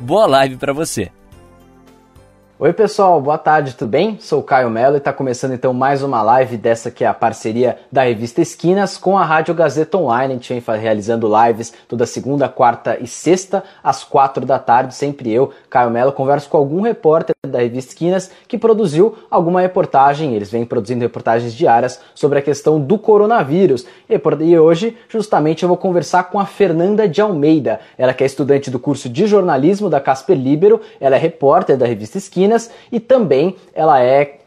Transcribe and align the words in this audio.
Boa 0.00 0.26
live 0.26 0.56
para 0.56 0.72
você! 0.72 1.10
Oi 2.56 2.72
pessoal, 2.72 3.20
boa 3.20 3.38
tarde, 3.38 3.74
tudo 3.74 3.88
bem? 3.88 4.18
Sou 4.20 4.40
o 4.40 4.42
Caio 4.44 4.70
Mello 4.70 4.94
e 4.94 4.98
está 4.98 5.12
começando 5.12 5.54
então 5.54 5.72
mais 5.72 6.02
uma 6.02 6.22
live 6.22 6.56
dessa 6.56 6.90
que 6.90 7.04
é 7.04 7.06
a 7.06 7.14
parceria 7.14 7.78
da 7.90 8.02
revista 8.02 8.40
Esquinas 8.40 8.96
com 8.96 9.18
a 9.18 9.24
Rádio 9.24 9.54
Gazeta 9.54 9.96
Online. 9.96 10.34
A 10.34 10.36
gente 10.36 10.60
vem 10.60 10.80
realizando 10.80 11.28
lives 11.28 11.72
toda 11.88 12.06
segunda, 12.06 12.48
quarta 12.48 12.96
e 13.00 13.06
sexta, 13.08 13.62
às 13.82 14.04
quatro 14.04 14.46
da 14.46 14.58
tarde. 14.58 14.94
Sempre 14.94 15.32
eu, 15.32 15.52
Caio 15.68 15.90
Mello, 15.90 16.12
converso 16.12 16.48
com 16.48 16.56
algum 16.56 16.80
repórter 16.80 17.37
da 17.48 17.58
revista 17.58 17.92
Esquinas 17.92 18.30
que 18.46 18.58
produziu 18.58 19.16
alguma 19.30 19.60
reportagem. 19.60 20.34
Eles 20.34 20.50
vêm 20.50 20.64
produzindo 20.64 21.00
reportagens 21.00 21.54
diárias 21.54 22.00
sobre 22.14 22.38
a 22.38 22.42
questão 22.42 22.80
do 22.80 22.98
coronavírus. 22.98 23.86
E 24.08 24.58
hoje, 24.58 24.96
justamente, 25.08 25.62
eu 25.62 25.68
vou 25.68 25.76
conversar 25.76 26.24
com 26.24 26.38
a 26.38 26.46
Fernanda 26.46 27.08
de 27.08 27.20
Almeida. 27.20 27.80
Ela 27.96 28.14
que 28.14 28.22
é 28.22 28.26
estudante 28.26 28.70
do 28.70 28.78
curso 28.78 29.08
de 29.08 29.26
jornalismo 29.26 29.88
da 29.90 30.00
Casper 30.00 30.36
Libero, 30.36 30.80
ela 31.00 31.16
é 31.16 31.18
repórter 31.18 31.76
da 31.76 31.86
revista 31.86 32.18
Esquinas 32.18 32.70
e 32.92 33.00
também 33.00 33.56
ela 33.74 34.02
é 34.02 34.38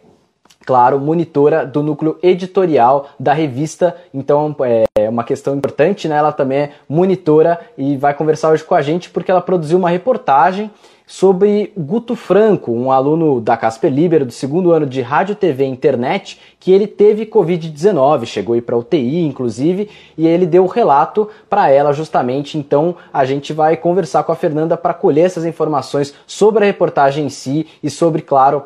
claro, 0.64 1.00
monitora 1.00 1.66
do 1.66 1.82
núcleo 1.82 2.20
editorial 2.22 3.10
da 3.20 3.34
revista. 3.34 3.96
Então 4.14 4.56
é 4.96 5.10
uma 5.10 5.24
questão 5.24 5.56
importante, 5.56 6.08
né? 6.08 6.16
Ela 6.16 6.32
também 6.32 6.60
é 6.60 6.72
monitora 6.88 7.60
e 7.78 7.98
vai 7.98 8.14
conversar 8.14 8.52
hoje 8.52 8.64
com 8.64 8.76
a 8.76 8.82
gente 8.82 9.10
porque 9.10 9.32
ela 9.32 9.42
produziu 9.42 9.78
uma 9.78 9.90
reportagem 9.90 10.70
sobre 11.12 11.74
Guto 11.78 12.16
Franco, 12.16 12.72
um 12.72 12.90
aluno 12.90 13.42
da 13.42 13.58
Casper 13.58 13.92
Libero 13.92 14.26
do 14.26 14.32
segundo 14.32 14.72
ano 14.72 14.86
de 14.86 15.02
Rádio, 15.02 15.36
TV 15.36 15.66
e 15.66 15.68
Internet, 15.68 16.40
que 16.58 16.72
ele 16.72 16.88
teve 16.88 17.26
Covid-19, 17.26 18.26
chegou 18.26 18.56
aí 18.56 18.62
para 18.62 18.78
UTI, 18.78 19.26
inclusive, 19.26 19.90
e 20.18 20.26
ele 20.26 20.46
deu 20.46 20.64
o 20.64 20.68
relato 20.68 21.28
para 21.50 21.70
ela 21.70 21.92
justamente. 21.92 22.58
Então 22.58 22.96
a 23.12 23.26
gente 23.26 23.52
vai 23.52 23.76
conversar 23.76 24.24
com 24.24 24.32
a 24.32 24.38
Fernanda 24.38 24.78
para 24.78 24.94
colher 24.94 25.26
essas 25.26 25.44
informações 25.44 26.14
sobre 26.26 26.64
a 26.64 26.68
reportagem 26.68 27.26
em 27.26 27.30
si 27.30 27.68
e 27.84 27.90
sobre, 27.90 28.22
claro, 28.22 28.64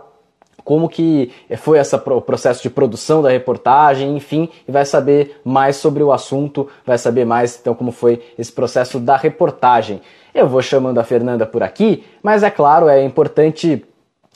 como 0.65 0.89
que 0.89 1.31
foi 1.57 1.79
o 1.79 2.21
processo 2.21 2.63
de 2.63 2.71
produção 2.71 3.21
da 3.21 3.29
reportagem, 3.29 4.17
enfim, 4.17 4.49
e 4.67 4.71
vai 4.71 4.83
saber 4.83 5.39
mais 5.45 5.75
sobre 5.75 6.01
o 6.01 6.11
assunto, 6.11 6.67
vai 6.83 6.97
saber 6.97 7.23
mais 7.23 7.57
então 7.61 7.75
como 7.75 7.91
foi 7.91 8.21
esse 8.37 8.51
processo 8.51 8.99
da 8.99 9.15
reportagem. 9.15 10.01
Eu 10.33 10.49
vou 10.49 10.61
chamando 10.61 10.97
a 10.97 11.03
Fernanda 11.03 11.45
por 11.45 11.61
aqui, 11.61 12.03
mas 12.21 12.41
é 12.41 12.49
claro, 12.49 12.89
é 12.89 13.01
importante 13.03 13.85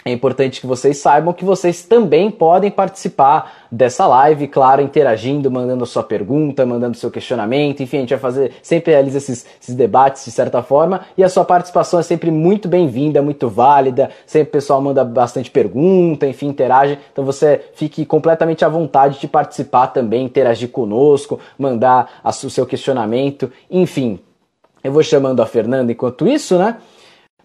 é 0.06 0.12
importante 0.14 0.62
que 0.62 0.68
vocês 0.68 0.98
saibam 0.98 1.34
que 1.34 1.44
vocês 1.44 1.84
também 1.84 2.32
podem 2.32 2.72
participar 2.72 3.68
dessa 3.70 4.08
live, 4.08 4.48
claro, 4.48 4.82
interagindo, 4.82 5.52
mandando 5.52 5.86
sua 5.86 6.04
pergunta, 6.04 6.66
mandando 6.66 6.96
seu 6.96 7.12
questionamento, 7.12 7.84
enfim, 7.84 7.98
a 7.98 8.00
gente 8.02 8.10
vai 8.12 8.20
fazer, 8.20 8.54
sempre 8.62 8.94
realiza 8.94 9.18
esses, 9.18 9.46
esses 9.62 9.76
debates 9.76 10.24
de 10.24 10.32
certa 10.32 10.64
forma, 10.64 11.02
e 11.18 11.24
a 11.24 11.28
sua 11.28 11.44
participação 11.44 12.00
é 12.00 12.04
sempre 12.04 12.32
muito 12.32 12.70
bem-vinda, 12.70 13.22
muito 13.22 13.50
válida, 13.50 14.10
sempre 14.26 14.50
o 14.50 14.52
pessoal 14.54 14.82
manda 14.82 15.04
bastante 15.04 15.52
pergunta, 15.52 16.26
enfim, 16.26 16.48
interage, 16.48 16.98
então 17.12 17.26
você 17.26 17.62
fique 17.74 18.06
completamente 18.06 18.64
à 18.64 18.70
vontade 18.70 19.20
de 19.20 19.28
participar 19.28 19.88
também, 19.88 20.26
interagir 20.26 20.70
conosco, 20.70 21.40
mandar 21.58 22.22
o 22.24 22.32
seu 22.32 22.66
questionamento, 22.66 23.52
enfim, 23.70 24.18
eu 24.82 24.94
vou 24.94 25.04
chamando 25.04 25.42
a 25.42 25.46
Fernanda 25.46 25.92
enquanto 25.92 26.26
isso, 26.26 26.58
né? 26.58 26.78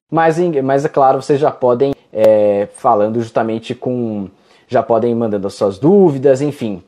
Mas, 0.08 0.38
mas 0.62 0.84
é 0.84 0.88
claro, 0.88 1.20
vocês 1.20 1.40
já 1.40 1.50
podem 1.50 1.93
é, 2.14 2.66
falando 2.76 3.20
justamente 3.20 3.74
com. 3.74 4.30
Já 4.68 4.82
podem 4.82 5.14
mandando 5.14 5.46
as 5.46 5.54
suas 5.54 5.78
dúvidas, 5.78 6.40
enfim. 6.40 6.82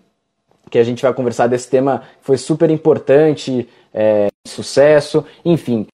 Que 0.70 0.78
a 0.78 0.84
gente 0.84 1.02
vai 1.02 1.12
conversar 1.12 1.48
desse 1.48 1.68
tema 1.68 2.04
foi 2.22 2.38
super 2.38 2.70
importante, 2.70 3.68
é, 3.92 4.28
sucesso, 4.46 5.26
enfim. 5.44 5.86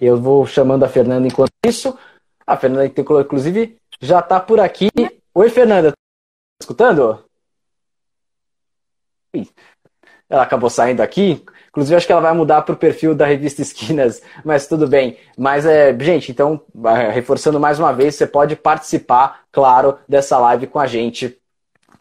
Eu 0.00 0.16
vou 0.16 0.46
chamando 0.46 0.84
a 0.84 0.88
Fernanda 0.88 1.26
enquanto 1.26 1.52
isso. 1.66 1.98
A 2.46 2.56
Fernanda, 2.56 2.86
inclusive, 2.86 3.76
já 4.00 4.20
está 4.20 4.40
por 4.40 4.58
aqui. 4.58 4.90
Oi, 5.34 5.50
Fernanda, 5.50 5.90
tá 5.92 5.96
escutando? 6.60 7.24
Ela 10.28 10.42
acabou 10.42 10.70
saindo 10.70 11.00
aqui. 11.00 11.44
Inclusive, 11.72 11.96
acho 11.96 12.06
que 12.06 12.12
ela 12.12 12.20
vai 12.20 12.34
mudar 12.34 12.60
para 12.62 12.74
o 12.74 12.76
perfil 12.76 13.14
da 13.14 13.24
revista 13.24 13.62
Esquinas, 13.62 14.20
mas 14.44 14.66
tudo 14.66 14.86
bem. 14.86 15.16
Mas, 15.38 15.64
é, 15.64 15.96
gente, 15.98 16.30
então, 16.30 16.60
reforçando 17.10 17.58
mais 17.58 17.78
uma 17.78 17.94
vez, 17.94 18.14
você 18.14 18.26
pode 18.26 18.54
participar, 18.54 19.40
claro, 19.50 19.96
dessa 20.06 20.38
live 20.38 20.66
com 20.66 20.78
a 20.78 20.86
gente. 20.86 21.38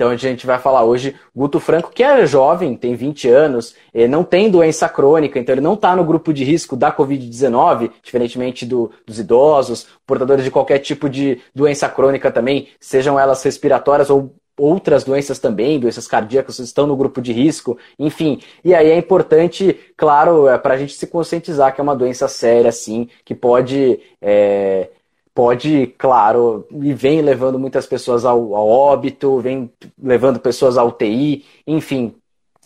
Então 0.01 0.09
a 0.09 0.17
gente 0.17 0.47
vai 0.47 0.57
falar 0.57 0.83
hoje 0.83 1.15
Guto 1.33 1.59
Franco, 1.59 1.91
que 1.91 2.01
é 2.01 2.25
jovem, 2.25 2.75
tem 2.75 2.95
20 2.95 3.29
anos, 3.29 3.75
não 4.09 4.23
tem 4.23 4.49
doença 4.49 4.89
crônica, 4.89 5.37
então 5.37 5.53
ele 5.53 5.61
não 5.61 5.75
está 5.75 5.95
no 5.95 6.03
grupo 6.03 6.33
de 6.33 6.43
risco 6.43 6.75
da 6.75 6.91
Covid-19, 6.91 7.91
diferentemente 8.01 8.65
do, 8.65 8.89
dos 9.05 9.19
idosos, 9.19 9.85
portadores 10.07 10.43
de 10.43 10.49
qualquer 10.49 10.79
tipo 10.79 11.07
de 11.07 11.39
doença 11.53 11.87
crônica 11.87 12.31
também, 12.31 12.69
sejam 12.79 13.19
elas 13.19 13.43
respiratórias 13.43 14.09
ou 14.09 14.33
outras 14.61 15.03
doenças 15.03 15.39
também, 15.39 15.79
doenças 15.79 16.07
cardíacas 16.07 16.59
estão 16.59 16.85
no 16.85 16.95
grupo 16.95 17.19
de 17.19 17.33
risco, 17.33 17.77
enfim. 17.97 18.39
E 18.63 18.75
aí 18.75 18.91
é 18.91 18.97
importante, 18.97 19.73
claro, 19.97 20.47
é, 20.47 20.57
para 20.57 20.75
a 20.75 20.77
gente 20.77 20.93
se 20.93 21.07
conscientizar 21.07 21.73
que 21.73 21.81
é 21.81 21.83
uma 21.83 21.95
doença 21.95 22.27
séria, 22.27 22.71
sim, 22.71 23.09
que 23.25 23.33
pode. 23.33 23.99
É, 24.21 24.89
pode, 25.33 25.87
claro, 25.97 26.67
e 26.71 26.93
vem 26.93 27.21
levando 27.21 27.57
muitas 27.57 27.87
pessoas 27.87 28.25
ao, 28.25 28.53
ao, 28.53 28.67
óbito, 28.67 29.39
vem 29.39 29.71
levando 29.97 30.39
pessoas 30.39 30.77
à 30.77 30.83
UTI, 30.83 31.45
enfim. 31.65 32.13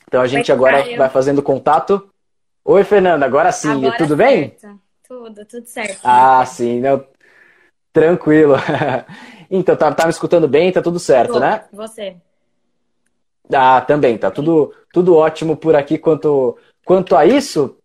Então 0.07 0.21
a 0.21 0.27
gente 0.27 0.51
Oi, 0.51 0.55
agora 0.55 0.83
Caio. 0.83 0.97
vai 0.97 1.09
fazendo 1.09 1.41
contato. 1.41 2.09
Oi, 2.65 2.83
Fernanda, 2.83 3.25
agora 3.25 3.51
sim, 3.51 3.71
agora 3.71 3.97
tudo 3.97 4.17
certo. 4.17 4.17
bem? 4.17 4.55
Tudo, 5.07 5.45
tudo 5.45 5.65
certo. 5.67 5.99
Ah, 6.03 6.43
sim, 6.45 6.81
não... 6.81 7.05
tranquilo. 7.93 8.55
Então, 9.49 9.75
tá, 9.75 9.91
tá 9.91 10.05
me 10.05 10.09
escutando 10.09 10.47
bem? 10.47 10.71
Tá 10.71 10.81
tudo 10.81 10.99
certo, 10.99 11.33
Tô, 11.33 11.39
né? 11.39 11.63
Você. 11.71 12.15
Ah, 13.53 13.81
também, 13.81 14.17
tá 14.17 14.31
tudo, 14.31 14.73
tudo 14.91 15.15
ótimo 15.15 15.55
por 15.55 15.75
aqui 15.75 15.97
quanto, 15.97 16.57
quanto 16.83 17.15
a 17.15 17.25
isso. 17.25 17.77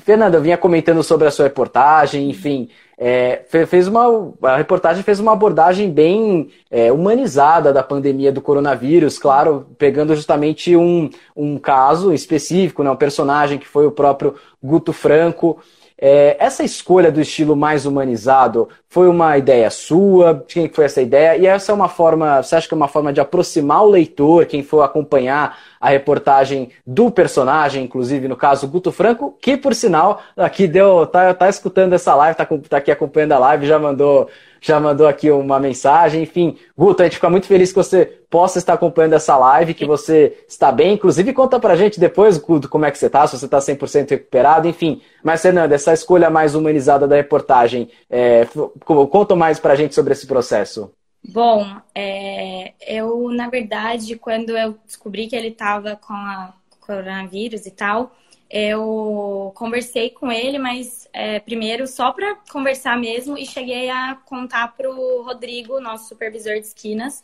Fernanda, 0.00 0.36
eu 0.36 0.42
vinha 0.42 0.56
comentando 0.56 1.02
sobre 1.02 1.26
a 1.28 1.30
sua 1.30 1.44
reportagem, 1.44 2.30
enfim, 2.30 2.68
é, 2.96 3.44
fez 3.66 3.86
uma, 3.86 4.32
a 4.42 4.56
reportagem 4.56 5.02
fez 5.02 5.20
uma 5.20 5.32
abordagem 5.32 5.90
bem 5.90 6.50
é, 6.70 6.90
humanizada 6.90 7.72
da 7.72 7.82
pandemia 7.82 8.32
do 8.32 8.40
coronavírus, 8.40 9.18
claro, 9.18 9.66
pegando 9.78 10.16
justamente 10.16 10.74
um, 10.74 11.10
um 11.36 11.58
caso 11.58 12.12
específico, 12.12 12.82
né, 12.82 12.90
um 12.90 12.96
personagem 12.96 13.58
que 13.58 13.68
foi 13.68 13.86
o 13.86 13.92
próprio 13.92 14.34
Guto 14.62 14.92
Franco. 14.92 15.60
É, 16.00 16.36
essa 16.38 16.62
escolha 16.62 17.10
do 17.10 17.20
estilo 17.20 17.56
mais 17.56 17.84
humanizado 17.84 18.68
foi 18.88 19.08
uma 19.08 19.36
ideia 19.36 19.68
sua? 19.68 20.44
Quem 20.46 20.68
foi 20.68 20.84
essa 20.84 21.02
ideia? 21.02 21.36
E 21.36 21.44
essa 21.44 21.72
é 21.72 21.74
uma 21.74 21.88
forma, 21.88 22.40
você 22.40 22.54
acha 22.54 22.68
que 22.68 22.74
é 22.74 22.76
uma 22.76 22.86
forma 22.86 23.12
de 23.12 23.20
aproximar 23.20 23.82
o 23.82 23.90
leitor, 23.90 24.46
quem 24.46 24.62
for 24.62 24.82
acompanhar 24.82 25.58
a 25.80 25.88
reportagem 25.88 26.70
do 26.86 27.10
personagem, 27.10 27.84
inclusive 27.84 28.28
no 28.28 28.36
caso 28.36 28.68
Guto 28.68 28.92
Franco, 28.92 29.36
que 29.40 29.56
por 29.56 29.74
sinal 29.74 30.22
aqui 30.36 30.68
deu, 30.68 31.04
tá, 31.04 31.34
tá 31.34 31.48
escutando 31.48 31.92
essa 31.94 32.14
live, 32.14 32.36
tá, 32.36 32.46
tá 32.46 32.76
aqui 32.76 32.92
acompanhando 32.92 33.32
a 33.32 33.38
live, 33.38 33.66
já 33.66 33.78
mandou 33.78 34.28
já 34.60 34.80
mandou 34.80 35.06
aqui 35.06 35.30
uma 35.30 35.58
mensagem. 35.60 36.22
Enfim, 36.22 36.56
Guto, 36.76 37.02
a 37.02 37.04
gente 37.04 37.14
fica 37.14 37.30
muito 37.30 37.46
feliz 37.46 37.70
que 37.70 37.76
você 37.76 38.17
possa 38.30 38.58
estar 38.58 38.74
acompanhando 38.74 39.14
essa 39.14 39.36
live, 39.36 39.74
que 39.74 39.86
você 39.86 40.36
está 40.48 40.70
bem. 40.70 40.94
Inclusive, 40.94 41.32
conta 41.32 41.58
pra 41.58 41.76
gente 41.76 41.98
depois, 41.98 42.38
como 42.38 42.84
é 42.84 42.90
que 42.90 42.98
você 42.98 43.06
está, 43.06 43.26
se 43.26 43.38
você 43.38 43.46
está 43.46 43.58
100% 43.58 44.10
recuperado, 44.10 44.68
enfim. 44.68 45.00
Mas, 45.22 45.42
Fernanda, 45.42 45.74
essa 45.74 45.92
escolha 45.92 46.28
mais 46.28 46.54
humanizada 46.54 47.06
da 47.08 47.16
reportagem, 47.16 47.90
é, 48.10 48.46
conta 48.84 49.34
mais 49.34 49.58
pra 49.58 49.74
gente 49.74 49.94
sobre 49.94 50.12
esse 50.12 50.26
processo. 50.26 50.92
Bom, 51.26 51.66
é, 51.94 52.72
eu, 52.86 53.28
na 53.30 53.48
verdade, 53.48 54.16
quando 54.16 54.56
eu 54.56 54.76
descobri 54.86 55.26
que 55.26 55.36
ele 55.36 55.48
estava 55.48 55.96
com 55.96 56.12
a 56.12 56.54
coronavírus 56.80 57.66
e 57.66 57.70
tal, 57.70 58.12
eu 58.50 59.52
conversei 59.54 60.08
com 60.08 60.32
ele, 60.32 60.58
mas 60.58 61.06
é, 61.12 61.38
primeiro 61.38 61.86
só 61.86 62.12
para 62.12 62.36
conversar 62.50 62.96
mesmo 62.98 63.36
e 63.36 63.44
cheguei 63.44 63.90
a 63.90 64.16
contar 64.24 64.74
para 64.74 64.90
o 64.90 65.22
Rodrigo, 65.22 65.80
nosso 65.80 66.08
supervisor 66.08 66.54
de 66.54 66.66
esquinas, 66.66 67.22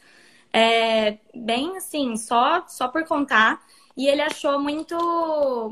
é, 0.54 1.18
bem 1.34 1.76
assim, 1.76 2.16
só 2.16 2.66
só 2.68 2.88
por 2.88 3.04
contar. 3.06 3.60
E 3.96 4.06
ele 4.08 4.22
achou 4.22 4.58
muito 4.60 4.96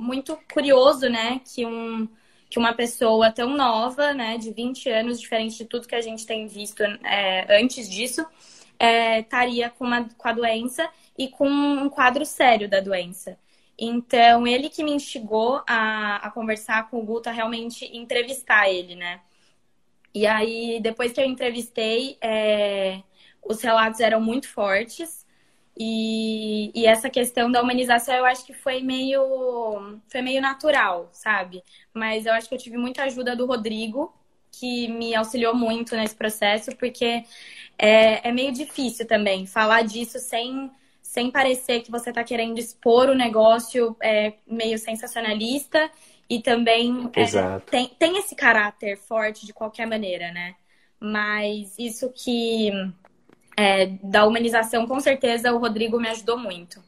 muito 0.01 0.37
curioso, 0.53 1.09
né, 1.09 1.41
que 1.45 1.65
um 1.67 2.09
que 2.51 2.59
uma 2.59 2.75
pessoa 2.75 3.33
tão 3.33 3.57
nova, 3.57 4.13
né, 4.13 4.37
de 4.39 4.53
20 4.53 4.91
anos, 4.91 5.19
diferente 5.21 5.57
de 5.57 5.65
tudo 5.65 5.89
que 5.89 5.95
a 5.95 6.03
gente 6.03 6.27
tem 6.27 6.47
visto 6.47 6.83
é, 6.83 7.47
antes 7.59 7.89
disso, 7.89 8.27
é, 8.79 9.21
estaria 9.21 9.71
com, 9.71 9.85
uma, 9.87 10.09
com 10.19 10.29
a 10.29 10.33
doença 10.33 10.89
e 11.17 11.29
com 11.29 11.49
um 11.49 11.89
quadro 11.89 12.27
sério 12.27 12.69
da 12.69 12.81
doença. 12.81 13.39
Então, 13.79 14.47
ele 14.47 14.69
que 14.69 14.85
me 14.85 14.93
instigou 14.93 15.63
a, 15.67 16.17
a 16.17 16.31
conversar 16.31 16.91
com 16.91 17.01
o 17.01 17.23
a 17.27 17.31
realmente 17.33 17.87
entrevistar 17.97 18.69
ele, 18.69 18.97
né? 18.97 19.21
E 20.15 20.27
aí, 20.27 20.79
depois 20.81 21.13
que 21.13 21.21
eu 21.21 21.25
entrevistei, 21.25 22.19
é, 22.21 23.03
os 23.43 23.61
relatos 23.63 24.01
eram 24.01 24.21
muito 24.21 24.49
fortes. 24.49 25.27
E, 25.77 26.71
e, 26.75 26.87
essa 26.87 27.09
questão 27.09 27.51
da 27.51 27.63
humanização 27.63 28.15
eu 28.15 28.27
acho 28.27 28.45
que 28.45 28.53
foi 28.53 28.83
meio, 28.83 29.99
foi 30.07 30.21
meio 30.21 30.41
natural, 30.41 31.09
sabe? 31.13 31.63
Mas 31.95 32.27
eu 32.27 32.33
acho 32.35 32.49
que 32.49 32.55
eu 32.55 32.59
tive 32.59 32.77
muita 32.77 33.05
ajuda 33.05 33.35
do 33.35 33.47
Rodrigo, 33.47 34.13
que 34.51 34.87
me 34.89 35.15
auxiliou 35.15 35.55
muito 35.55 35.97
nesse 35.97 36.15
processo, 36.15 36.77
porque 36.77 37.25
é, 37.79 38.29
é 38.29 38.33
meio 38.33 38.53
difícil 38.53 39.07
também 39.07 39.47
falar 39.47 39.83
disso 39.83 40.19
sem 40.19 40.71
sem 41.13 41.31
parecer 41.31 41.83
que 41.83 41.91
você 41.91 42.09
está 42.09 42.25
querendo 42.25 42.59
expor 42.59 43.11
o 43.11 43.15
negócio 43.15 43.95
é, 44.01 44.33
meio 44.47 44.79
sensacionalista 44.79 45.91
e 46.27 46.41
também 46.41 47.11
é, 47.13 47.61
tem, 47.71 47.89
tem 47.99 48.17
esse 48.17 48.35
caráter 48.35 48.97
forte 48.97 49.45
de 49.45 49.53
qualquer 49.53 49.87
maneira, 49.87 50.33
né? 50.33 50.55
Mas 50.99 51.79
isso 51.79 52.11
que 52.11 52.71
é, 53.57 53.87
da 54.03 54.27
humanização, 54.27 54.87
com 54.87 55.01
certeza, 55.01 55.53
o 55.53 55.59
Rodrigo 55.59 56.01
me 56.01 56.09
ajudou 56.09 56.39
muito. 56.39 56.81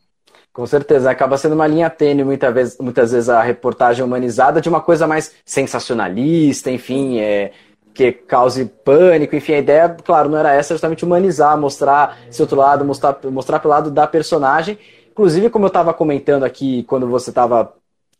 Com 0.52 0.66
certeza, 0.66 1.11
acaba 1.11 1.37
sendo 1.37 1.55
uma 1.55 1.66
linha 1.66 1.90
tênue 1.90 2.25
muitas 2.25 2.55
vezes, 2.55 2.78
muitas 2.78 3.11
vezes 3.11 3.28
a 3.28 3.43
reportagem 3.43 4.05
humanizada 4.05 4.61
de 4.61 4.69
uma 4.69 4.81
coisa 4.81 5.06
mais 5.06 5.34
sensacionalista, 5.44 6.70
enfim, 6.70 7.19
é, 7.19 7.50
que 7.93 8.12
cause 8.12 8.64
pânico, 8.84 9.34
enfim, 9.34 9.55
a 9.55 9.58
ideia, 9.58 9.88
claro, 9.88 10.28
não 10.28 10.38
era 10.38 10.55
essa, 10.55 10.75
justamente 10.75 11.05
humanizar, 11.05 11.58
mostrar 11.58 12.19
esse 12.28 12.40
outro 12.40 12.56
lado, 12.56 12.84
mostrar, 12.84 13.19
mostrar 13.25 13.58
pelo 13.58 13.75
lado 13.75 13.90
da 13.90 14.06
personagem. 14.06 14.78
Inclusive, 15.11 15.50
como 15.50 15.64
eu 15.64 15.69
estava 15.69 15.93
comentando 15.93 16.44
aqui 16.44 16.84
quando 16.84 17.08
você 17.08 17.31
estava 17.31 17.72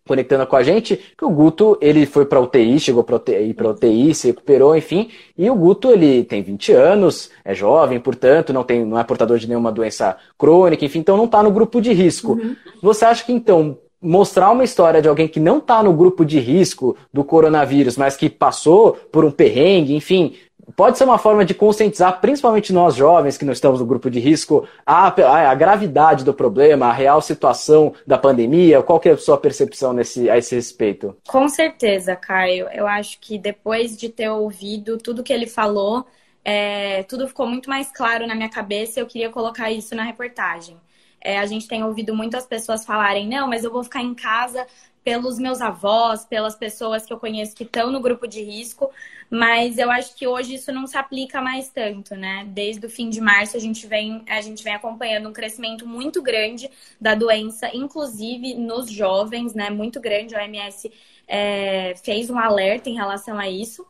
conectando 0.07 0.47
com 0.47 0.57
a 0.57 0.63
gente, 0.63 0.97
que 1.17 1.25
o 1.25 1.31
Guto, 1.31 1.79
ele 1.81 2.05
foi 2.05 2.27
para 2.27 2.41
UTI, 2.41 2.79
chegou 2.79 3.03
para 3.03 3.17
UTI, 3.17 3.55
pra 3.55 3.71
UTI, 3.71 4.15
se 4.15 4.27
recuperou, 4.29 4.77
enfim, 4.77 5.09
e 5.37 5.49
o 5.49 5.55
Guto, 5.55 5.91
ele 5.91 6.25
tem 6.25 6.43
20 6.43 6.73
anos, 6.73 7.31
é 7.45 7.55
jovem, 7.55 7.99
portanto, 7.99 8.53
não, 8.53 8.63
tem, 8.63 8.85
não 8.85 8.99
é 8.99 9.05
portador 9.05 9.39
de 9.39 9.49
nenhuma 9.49 9.73
doença 9.73 10.17
crônica, 10.39 10.85
enfim, 10.85 10.99
então 10.99 11.17
não 11.17 11.25
está 11.25 11.43
no 11.43 11.51
grupo 11.51 11.81
de 11.81 11.93
risco. 11.93 12.33
Uhum. 12.33 12.55
Você 12.83 13.05
acha 13.05 13.25
que, 13.25 13.33
então, 13.33 13.79
mostrar 14.05 14.51
uma 14.51 14.63
história 14.63 15.01
de 15.01 15.09
alguém 15.09 15.27
que 15.27 15.41
não 15.41 15.59
está 15.59 15.83
no 15.83 15.95
grupo 15.95 16.25
de 16.25 16.39
risco 16.39 16.95
do 17.11 17.25
coronavírus, 17.25 17.97
mas 17.97 18.15
que 18.15 18.29
passou 18.29 18.93
por 19.11 19.25
um 19.25 19.31
perrengue, 19.31 19.95
enfim, 19.95 20.35
pode 20.77 20.99
ser 20.99 21.05
uma 21.05 21.19
forma 21.19 21.45
de 21.45 21.55
conscientizar, 21.55 22.21
principalmente 22.21 22.73
nós 22.73 22.95
jovens 22.95 23.37
que 23.37 23.45
não 23.45 23.53
estamos 23.53 23.81
no 23.81 23.87
grupo 23.87 24.11
de 24.11 24.21
risco, 24.21 24.67
a, 24.85 25.09
a, 25.09 25.55
gravidade 25.55 26.25
do 26.25 26.35
problema, 26.35 26.87
a 26.87 26.93
real 26.93 27.21
situação 27.21 27.95
da 28.07 28.19
pandemia. 28.19 28.83
Qual 28.83 29.01
é 29.05 29.11
a 29.11 29.17
sua 29.17 29.39
percepção 29.39 29.93
nesse, 29.93 30.29
a 30.29 30.39
esse 30.39 30.55
respeito? 30.55 31.17
Com 31.29 31.49
certeza, 31.49 32.17
Caio. 32.17 32.69
Eu 32.73 32.87
acho 32.87 33.19
que 33.21 33.39
depois 33.39 33.97
de 33.97 34.09
ter 34.09 34.29
ouvido 34.29 34.99
tudo 34.99 35.23
que 35.23 35.33
ele 35.33 35.47
falou, 35.47 36.07
é, 36.45 37.03
tudo 37.05 37.29
ficou 37.29 37.47
muito 37.47 37.69
mais 37.69 37.91
claro 37.91 38.27
na 38.27 38.35
minha 38.35 38.51
cabeça. 38.51 39.01
Eu 39.01 39.07
queria 39.07 39.31
colocar 39.31 39.71
isso 39.71 39.95
na 39.95 40.03
reportagem. 40.03 40.77
É, 41.21 41.39
a 41.39 41.47
gente 41.47 41.67
tem 41.67 41.83
ouvido 41.83 42.15
muitas 42.15 42.47
pessoas 42.47 42.85
falarem, 42.85 43.27
não, 43.27 43.49
mas 43.49 43.65
eu 43.65 43.73
vou 43.73 43.83
ficar 43.83 44.03
em 44.03 44.15
casa 44.15 44.67
pelos 45.05 45.39
meus 45.39 45.61
avós, 45.61 46.25
pelas 46.25 46.57
pessoas 46.57 47.05
que 47.05 47.13
eu 47.13 47.19
conheço 47.19 47.55
que 47.55 47.65
estão 47.65 47.93
no 47.93 48.01
grupo 48.01 48.27
de 48.27 48.43
risco, 48.43 48.91
mas 49.31 49.79
eu 49.79 49.91
acho 49.91 50.15
que 50.17 50.27
hoje 50.27 50.55
isso 50.55 50.73
não 50.73 50.87
se 50.87 50.97
aplica 50.97 51.41
mais 51.43 51.69
tanto, 51.69 52.15
né? 52.17 52.45
Desde 52.49 52.87
o 52.87 52.91
fim 52.91 53.11
de 53.11 53.21
março 53.21 53.57
a 53.57 53.61
gente 53.61 53.87
vem, 53.87 54.25
a 54.29 54.41
gente 54.41 54.65
vem 54.65 54.75
acompanhando 54.75 55.29
um 55.29 55.33
crescimento 55.33 55.87
muito 55.87 56.23
grande 56.23 56.71
da 57.01 57.15
doença, 57.15 57.71
inclusive 57.75 58.55
nos 58.55 58.91
jovens, 58.91 59.55
né? 59.55 59.71
Muito 59.71 60.01
grande. 60.01 60.35
A 60.35 60.43
OMS 60.43 60.91
é, 61.29 61.95
fez 62.03 62.31
um 62.31 62.39
alerta 62.39 62.89
em 62.89 62.95
relação 62.95 63.39
a 63.39 63.49
isso. 63.49 63.87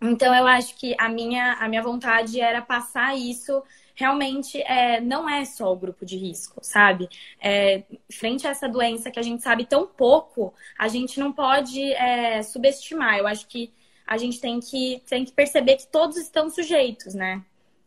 Então 0.00 0.34
eu 0.34 0.46
acho 0.46 0.76
que 0.76 0.94
a 0.98 1.08
minha, 1.08 1.54
a 1.54 1.68
minha 1.68 1.82
vontade 1.82 2.40
era 2.40 2.62
passar 2.62 3.16
isso 3.16 3.62
realmente 3.94 4.60
é, 4.62 4.98
não 4.98 5.28
é 5.28 5.44
só 5.44 5.70
o 5.70 5.76
grupo 5.76 6.06
de 6.06 6.16
risco, 6.16 6.58
sabe? 6.62 7.06
É, 7.38 7.82
frente 8.10 8.46
a 8.46 8.50
essa 8.50 8.66
doença 8.66 9.10
que 9.10 9.18
a 9.18 9.22
gente 9.22 9.42
sabe 9.42 9.66
tão 9.66 9.86
pouco, 9.86 10.54
a 10.78 10.88
gente 10.88 11.20
não 11.20 11.30
pode 11.32 11.92
é, 11.92 12.42
subestimar. 12.42 13.18
Eu 13.18 13.26
acho 13.26 13.46
que 13.46 13.70
a 14.06 14.16
gente 14.16 14.40
tem 14.40 14.58
que, 14.58 15.02
tem 15.06 15.24
que 15.24 15.32
perceber 15.32 15.76
que 15.76 15.86
todos 15.86 16.16
estão 16.16 16.48
sujeitos, 16.48 17.14
né? 17.14 17.44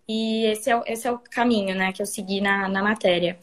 E 0.08 0.46
esse 0.46 0.70
é, 0.72 0.84
esse 0.86 1.08
é 1.08 1.12
o 1.12 1.18
caminho, 1.18 1.76
né, 1.76 1.92
que 1.92 2.02
eu 2.02 2.06
segui 2.06 2.42
na, 2.42 2.68
na 2.70 2.84
matéria. 2.84 3.40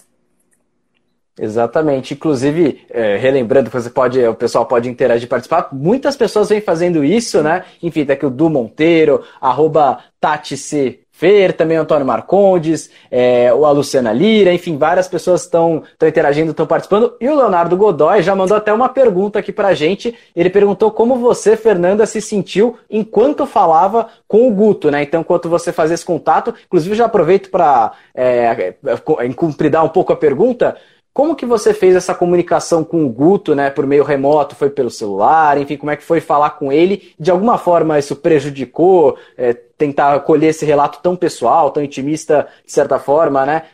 Exatamente. 1.41 2.13
Inclusive, 2.13 2.83
é, 2.91 3.17
relembrando 3.17 3.71
que 3.71 3.77
você 3.77 3.89
pode, 3.89 4.23
o 4.23 4.35
pessoal 4.35 4.67
pode 4.67 4.91
interagir 4.91 5.25
e 5.25 5.29
participar. 5.29 5.71
Muitas 5.73 6.15
pessoas 6.15 6.51
vêm 6.51 6.61
fazendo 6.61 7.03
isso, 7.03 7.43
né? 7.43 7.65
Enfim, 7.83 8.05
tá 8.05 8.13
aqui 8.13 8.27
o 8.27 8.31
Du 8.31 8.51
Monteiro, 8.51 9.23
arroba 9.41 10.01
Tati 10.21 10.55
C. 10.55 11.01
Fer, 11.11 11.53
também 11.53 11.77
o 11.77 11.83
Antônio 11.83 12.07
Marcondes, 12.07 12.91
é, 13.11 13.49
a 13.49 13.71
Luciana 13.71 14.11
Lira, 14.11 14.55
enfim, 14.55 14.79
várias 14.79 15.07
pessoas 15.07 15.43
estão 15.43 15.83
interagindo, 16.03 16.53
estão 16.53 16.67
participando. 16.67 17.15
E 17.21 17.29
o 17.29 17.37
Leonardo 17.37 17.77
Godoy 17.77 18.23
já 18.23 18.35
mandou 18.35 18.57
até 18.57 18.73
uma 18.73 18.89
pergunta 18.89 19.39
aqui 19.39 19.53
pra 19.53 19.75
gente. 19.75 20.17
Ele 20.35 20.49
perguntou 20.49 20.91
como 20.91 21.17
você, 21.17 21.59
Fernanda, 21.59 22.07
se 22.07 22.23
sentiu 22.23 22.79
enquanto 22.89 23.45
falava 23.45 24.09
com 24.27 24.49
o 24.49 24.51
Guto, 24.51 24.91
né? 24.91 25.03
Então, 25.03 25.21
enquanto 25.21 25.47
você 25.47 25.75
fazia 25.75 25.95
esse 25.95 26.07
contato, 26.07 26.55
inclusive 26.67 26.95
já 26.95 27.05
aproveito 27.05 27.51
para 27.51 27.93
é, 28.15 28.75
é, 28.87 29.33
cumpridar 29.35 29.85
um 29.85 29.91
pouco 29.91 30.15
a 30.15 30.17
pergunta. 30.17 30.75
Como 31.21 31.37
que 31.37 31.45
você 31.45 31.75
fez 31.75 31.95
essa 31.95 32.15
comunicação 32.15 32.83
com 32.83 33.05
o 33.05 33.09
Guto, 33.11 33.55
né, 33.55 33.69
por 33.69 33.87
meio 33.87 34.03
remoto? 34.03 34.57
Foi 34.57 34.71
pelo 34.71 34.89
celular? 34.89 35.59
Enfim, 35.59 35.77
como 35.77 35.91
é 35.91 35.97
que 35.97 36.03
foi 36.03 36.19
falar 36.19 36.49
com 36.53 36.73
ele? 36.73 37.13
De 37.21 37.31
alguma 37.31 37.59
forma 37.59 37.99
isso 37.99 38.17
prejudicou? 38.17 39.19
É, 39.37 39.53
tentar 39.53 40.19
colher 40.21 40.49
esse 40.49 40.65
relato 40.65 41.01
tão 41.03 41.15
pessoal, 41.15 41.73
tão 41.73 41.85
intimista, 41.85 42.49
de 42.65 42.73
certa 42.73 42.99
forma, 42.99 43.45
né? 43.45 43.65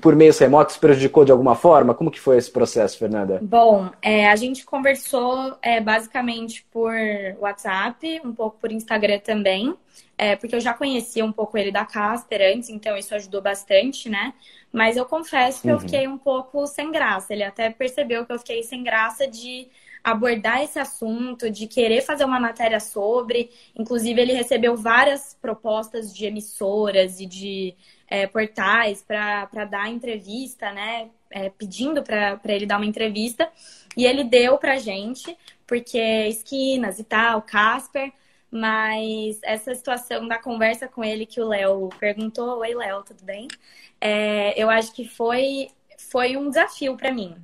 Por 0.00 0.14
meios 0.14 0.38
remotos 0.38 0.76
prejudicou 0.76 1.24
de 1.24 1.32
alguma 1.32 1.56
forma? 1.56 1.92
Como 1.92 2.08
que 2.08 2.20
foi 2.20 2.36
esse 2.36 2.52
processo, 2.52 2.96
Fernanda? 2.96 3.40
Bom, 3.42 3.90
é, 4.00 4.30
a 4.30 4.36
gente 4.36 4.64
conversou 4.64 5.56
é, 5.60 5.80
basicamente 5.80 6.64
por 6.70 6.94
WhatsApp, 7.40 8.20
um 8.24 8.32
pouco 8.32 8.58
por 8.60 8.70
Instagram 8.70 9.18
também, 9.18 9.74
é, 10.16 10.36
porque 10.36 10.54
eu 10.54 10.60
já 10.60 10.72
conhecia 10.72 11.24
um 11.24 11.32
pouco 11.32 11.58
ele 11.58 11.72
da 11.72 11.84
Casper 11.84 12.54
antes, 12.54 12.68
então 12.68 12.96
isso 12.96 13.12
ajudou 13.12 13.42
bastante, 13.42 14.08
né? 14.08 14.32
Mas 14.72 14.96
eu 14.96 15.04
confesso 15.04 15.60
que 15.60 15.68
uhum. 15.68 15.74
eu 15.74 15.80
fiquei 15.80 16.08
um 16.08 16.16
pouco 16.16 16.66
sem 16.66 16.90
graça. 16.90 17.32
Ele 17.32 17.44
até 17.44 17.68
percebeu 17.68 18.24
que 18.24 18.32
eu 18.32 18.38
fiquei 18.38 18.62
sem 18.62 18.82
graça 18.82 19.26
de 19.26 19.68
abordar 20.02 20.62
esse 20.62 20.78
assunto, 20.78 21.50
de 21.50 21.66
querer 21.66 22.00
fazer 22.02 22.24
uma 22.24 22.40
matéria 22.40 22.80
sobre. 22.80 23.50
Inclusive, 23.76 24.20
ele 24.20 24.32
recebeu 24.32 24.76
várias 24.76 25.36
propostas 25.40 26.12
de 26.12 26.24
emissoras 26.24 27.20
e 27.20 27.26
de 27.26 27.76
é, 28.08 28.26
portais 28.26 29.02
para 29.02 29.64
dar 29.66 29.88
entrevista, 29.90 30.72
né? 30.72 31.10
É, 31.30 31.50
pedindo 31.50 32.02
para 32.02 32.40
ele 32.46 32.66
dar 32.66 32.76
uma 32.78 32.86
entrevista. 32.86 33.48
E 33.96 34.04
ele 34.06 34.24
deu 34.24 34.58
para 34.58 34.78
gente, 34.78 35.36
porque 35.66 35.98
esquinas 36.28 36.98
e 36.98 37.04
tal, 37.04 37.42
Casper. 37.42 38.12
Mas 38.52 39.40
essa 39.42 39.74
situação 39.74 40.28
da 40.28 40.38
conversa 40.38 40.86
com 40.86 41.02
ele 41.02 41.24
que 41.24 41.40
o 41.40 41.48
Léo 41.48 41.88
perguntou: 41.98 42.58
Oi, 42.58 42.74
Léo, 42.74 43.02
tudo 43.02 43.24
bem? 43.24 43.48
É, 43.98 44.60
eu 44.62 44.68
acho 44.68 44.92
que 44.92 45.08
foi, 45.08 45.70
foi 45.96 46.36
um 46.36 46.50
desafio 46.50 46.94
para 46.94 47.10
mim. 47.10 47.34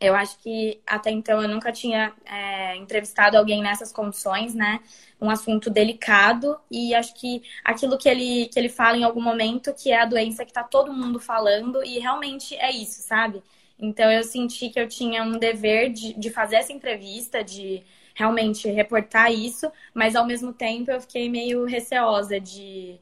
Eu 0.00 0.14
acho 0.16 0.36
que 0.40 0.80
até 0.84 1.10
então 1.10 1.40
eu 1.40 1.48
nunca 1.48 1.70
tinha 1.70 2.12
é, 2.26 2.76
entrevistado 2.76 3.38
alguém 3.38 3.62
nessas 3.62 3.92
condições, 3.92 4.54
né? 4.54 4.80
Um 5.20 5.30
assunto 5.30 5.70
delicado 5.70 6.58
e 6.68 6.94
acho 6.94 7.14
que 7.14 7.42
aquilo 7.64 7.96
que 7.96 8.08
ele, 8.08 8.48
que 8.48 8.58
ele 8.58 8.68
fala 8.68 8.96
em 8.96 9.04
algum 9.04 9.22
momento, 9.22 9.72
que 9.72 9.92
é 9.92 10.00
a 10.00 10.04
doença 10.04 10.44
que 10.44 10.52
tá 10.52 10.64
todo 10.64 10.92
mundo 10.92 11.20
falando, 11.20 11.82
e 11.84 12.00
realmente 12.00 12.56
é 12.56 12.72
isso, 12.72 13.02
sabe? 13.02 13.40
Então 13.78 14.10
eu 14.10 14.24
senti 14.24 14.68
que 14.68 14.80
eu 14.80 14.88
tinha 14.88 15.22
um 15.22 15.38
dever 15.38 15.92
de, 15.92 16.12
de 16.14 16.30
fazer 16.30 16.56
essa 16.56 16.72
entrevista, 16.72 17.42
de 17.44 17.84
realmente 18.14 18.70
reportar 18.70 19.32
isso, 19.32 19.70
mas 19.92 20.14
ao 20.14 20.24
mesmo 20.24 20.52
tempo 20.52 20.90
eu 20.90 21.00
fiquei 21.00 21.28
meio 21.28 21.64
receosa 21.64 22.40
de, 22.40 22.96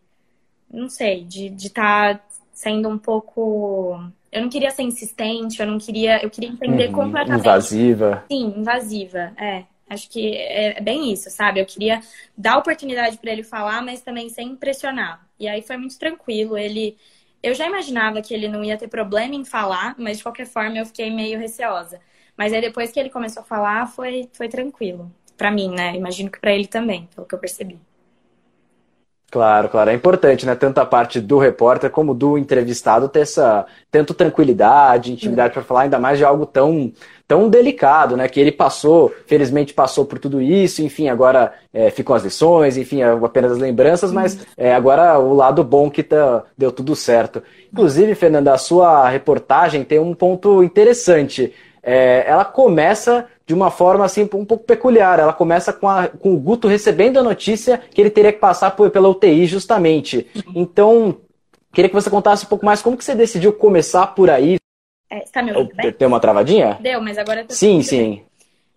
não 0.71 0.89
sei, 0.89 1.23
de 1.25 1.55
estar 1.55 2.19
tá 2.19 2.25
sendo 2.53 2.89
um 2.89 2.99
pouco. 2.99 4.01
Eu 4.31 4.41
não 4.41 4.49
queria 4.49 4.71
ser 4.71 4.83
insistente, 4.83 5.61
eu 5.61 5.67
não 5.67 5.79
queria. 5.79 6.23
Eu 6.23 6.31
queria 6.31 6.49
entender 6.49 6.87
uhum, 6.87 6.93
completamente. 6.93 7.41
Invasiva. 7.41 8.25
Sim, 8.31 8.55
invasiva, 8.57 9.33
é. 9.37 9.65
Acho 9.89 10.09
que 10.09 10.35
é 10.37 10.81
bem 10.81 11.13
isso, 11.13 11.29
sabe? 11.29 11.61
Eu 11.61 11.67
queria 11.67 12.01
dar 12.37 12.57
oportunidade 12.57 13.19
para 13.19 13.31
ele 13.31 13.43
falar, 13.43 13.83
mas 13.83 14.01
também 14.01 14.31
sem 14.31 14.49
impressionar. 14.49 15.27
E 15.39 15.47
aí 15.47 15.61
foi 15.61 15.77
muito 15.77 15.99
tranquilo. 15.99 16.57
Ele. 16.57 16.97
Eu 17.43 17.55
já 17.55 17.67
imaginava 17.67 18.23
que 18.23 18.33
ele 18.33 18.49
não 18.49 18.65
ia 18.65 18.79
ter 18.79 18.89
problema 18.89 19.35
em 19.35 19.45
falar, 19.45 19.95
mas 19.99 20.19
de 20.19 20.23
qualquer 20.23 20.47
forma 20.47 20.79
eu 20.79 20.87
fiquei 20.87 21.11
meio 21.11 21.39
receosa. 21.39 22.01
Mas 22.37 22.53
aí 22.53 22.61
depois 22.61 22.91
que 22.91 22.99
ele 22.99 23.11
começou 23.11 23.43
a 23.43 23.47
falar, 23.47 23.87
foi, 23.87 24.29
foi 24.33 24.49
tranquilo. 24.49 25.11
para 25.37 25.51
mim, 25.51 25.71
né? 25.75 25.97
Imagino 25.97 26.31
que 26.31 26.41
para 26.41 26.53
ele 26.53 26.67
também, 26.67 27.09
pelo 27.15 27.27
que 27.27 27.35
eu 27.35 27.39
percebi. 27.39 27.79
Claro, 29.33 29.71
claro. 29.71 29.89
É 29.89 29.95
importante, 29.95 30.45
né? 30.45 30.55
Tanto 30.55 30.79
a 30.79 30.85
parte 30.85 31.19
do 31.19 31.39
repórter 31.39 31.89
como 31.91 32.13
do 32.13 32.37
entrevistado 32.37 33.09
ter 33.09 33.21
essa 33.21 33.65
tanto 33.91 34.13
tranquilidade, 34.13 35.11
intimidade 35.11 35.55
para 35.55 35.63
falar, 35.63 35.83
ainda 35.83 35.99
mais 35.99 36.19
de 36.19 36.25
algo 36.25 36.45
tão, 36.45 36.93
tão 37.27 37.49
delicado, 37.49 38.15
né? 38.15 38.29
Que 38.29 38.39
ele 38.39 38.53
passou, 38.53 39.11
felizmente 39.27 39.73
passou 39.73 40.05
por 40.05 40.19
tudo 40.19 40.39
isso, 40.43 40.83
enfim, 40.83 41.09
agora 41.09 41.51
é, 41.73 41.89
ficam 41.91 42.15
as 42.15 42.25
lições, 42.25 42.77
enfim, 42.77 43.01
é 43.01 43.11
apenas 43.11 43.53
as 43.53 43.59
lembranças, 43.59 44.13
mas 44.13 44.39
é, 44.55 44.75
agora 44.75 45.19
o 45.19 45.33
lado 45.33 45.65
bom 45.65 45.91
que 45.91 46.03
tá, 46.03 46.45
deu 46.57 46.71
tudo 46.71 46.95
certo. 46.95 47.43
Inclusive, 47.73 48.15
Fernanda, 48.15 48.53
a 48.53 48.59
sua 48.59 49.09
reportagem 49.09 49.83
tem 49.83 49.99
um 49.99 50.15
ponto 50.15 50.63
interessante. 50.63 51.55
É, 51.83 52.25
ela 52.27 52.45
começa 52.45 53.27
de 53.45 53.53
uma 53.53 53.71
forma 53.71 54.05
assim 54.05 54.23
um 54.23 54.45
pouco 54.45 54.65
peculiar. 54.65 55.19
Ela 55.19 55.33
começa 55.33 55.73
com, 55.73 55.89
a, 55.89 56.09
com 56.09 56.35
o 56.35 56.39
Guto 56.39 56.69
recebendo 56.69 57.19
a 57.19 57.23
notícia 57.23 57.79
que 57.79 58.01
ele 58.01 58.11
teria 58.11 58.33
que 58.33 58.39
passar 58.39 58.71
por, 58.73 58.91
pela 58.91 59.09
UTI 59.09 59.47
justamente. 59.47 60.27
Então, 60.55 61.19
queria 61.73 61.89
que 61.89 61.95
você 61.95 62.09
contasse 62.09 62.45
um 62.45 62.49
pouco 62.49 62.65
mais 62.65 62.81
como 62.81 62.97
que 62.97 63.05
você 63.05 63.15
decidiu 63.15 63.53
começar 63.53 64.07
por 64.09 64.31
aí. 64.31 64.57
É, 65.11 65.21
tá 65.21 65.43
me 65.43 65.53
ouvindo 65.53 65.75
bem? 65.75 65.93
Tem 65.93 66.07
uma 66.07 66.21
travadinha? 66.21 66.79
Deu, 66.81 67.01
mas 67.01 67.19
agora 67.19 67.41
eu 67.41 67.47
tô 67.47 67.55
Sim, 67.55 67.83
sim. 67.83 68.23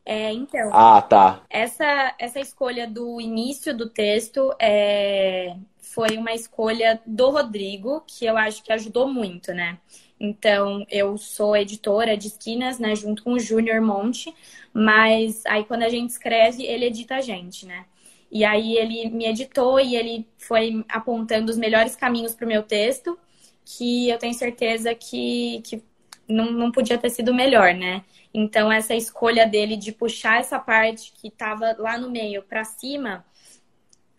É, 0.06 0.32
então. 0.32 0.70
Ah, 0.72 1.02
tá. 1.02 1.42
Essa, 1.50 2.14
essa 2.20 2.40
escolha 2.40 2.88
do 2.88 3.20
início 3.20 3.76
do 3.76 3.90
texto 3.90 4.54
é, 4.60 5.56
foi 5.80 6.18
uma 6.18 6.34
escolha 6.34 7.02
do 7.06 7.32
Rodrigo, 7.32 8.04
que 8.06 8.26
eu 8.26 8.38
acho 8.38 8.62
que 8.64 8.72
ajudou 8.72 9.08
muito, 9.08 9.52
né? 9.54 9.78
Então, 10.26 10.86
eu 10.90 11.18
sou 11.18 11.56
editora 11.56 12.18
de 12.18 12.28
esquinas, 12.28 12.80
né, 12.80 12.96
junto 12.96 13.24
com 13.24 13.34
o 13.34 13.40
Júnior 13.40 13.80
Monte, 13.82 14.34
mas 14.74 15.46
aí 15.46 15.64
quando 15.64 15.84
a 15.84 15.90
gente 15.90 16.10
escreve, 16.10 16.64
ele 16.64 16.86
edita 16.86 17.16
a 17.16 17.22
gente, 17.22 17.66
né? 17.66 17.86
E 18.32 18.44
aí 18.44 18.76
ele 18.76 19.10
me 19.10 19.26
editou 19.26 19.80
e 19.80 19.96
ele 19.96 20.28
foi 20.38 20.84
apontando 20.90 21.52
os 21.52 21.58
melhores 21.58 21.96
caminhos 21.96 22.34
para 22.34 22.46
o 22.46 22.48
meu 22.48 22.64
texto, 22.64 23.18
que 23.64 24.10
eu 24.10 24.18
tenho 24.18 24.34
certeza 24.34 24.94
que, 24.96 25.62
que 25.64 25.84
não, 26.28 26.52
não 26.52 26.72
podia 26.72 26.98
ter 26.98 27.10
sido 27.10 27.34
melhor, 27.34 27.74
né? 27.74 28.04
Então, 28.34 28.72
essa 28.72 28.96
escolha 28.96 29.48
dele 29.48 29.78
de 29.78 29.92
puxar 29.92 30.40
essa 30.40 30.60
parte 30.60 31.14
que 31.14 31.28
estava 31.30 31.76
lá 31.78 31.98
no 31.98 32.10
meio 32.10 32.44
para 32.44 32.64
cima, 32.66 33.26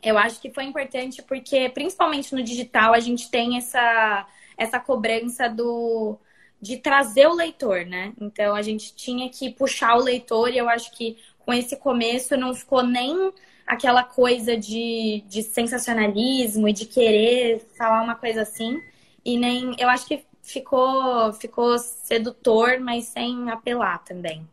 eu 0.02 0.16
acho 0.16 0.40
que 0.40 0.50
foi 0.50 0.64
importante 0.64 1.22
porque, 1.22 1.68
principalmente 1.68 2.34
no 2.34 2.42
digital, 2.42 2.94
a 2.94 3.00
gente 3.00 3.30
tem 3.30 3.56
essa 3.56 4.26
essa 4.56 4.80
cobrança 4.80 5.48
do 5.48 6.18
de 6.60 6.78
trazer 6.78 7.26
o 7.26 7.34
leitor, 7.34 7.84
né? 7.84 8.12
Então 8.20 8.54
a 8.54 8.62
gente 8.62 8.94
tinha 8.94 9.28
que 9.28 9.50
puxar 9.50 9.96
o 9.96 10.02
leitor 10.02 10.50
e 10.50 10.58
eu 10.58 10.68
acho 10.68 10.90
que 10.92 11.18
com 11.38 11.52
esse 11.52 11.76
começo 11.76 12.36
não 12.36 12.54
ficou 12.54 12.82
nem 12.82 13.32
aquela 13.66 14.02
coisa 14.04 14.56
de, 14.56 15.22
de 15.28 15.42
sensacionalismo 15.42 16.68
e 16.68 16.72
de 16.72 16.86
querer 16.86 17.66
falar 17.76 18.02
uma 18.02 18.14
coisa 18.14 18.42
assim. 18.42 18.80
E 19.24 19.36
nem. 19.36 19.74
Eu 19.78 19.88
acho 19.88 20.06
que 20.06 20.24
ficou, 20.42 21.32
ficou 21.34 21.78
sedutor, 21.78 22.78
mas 22.80 23.06
sem 23.06 23.50
apelar 23.50 23.98
também. 24.04 24.48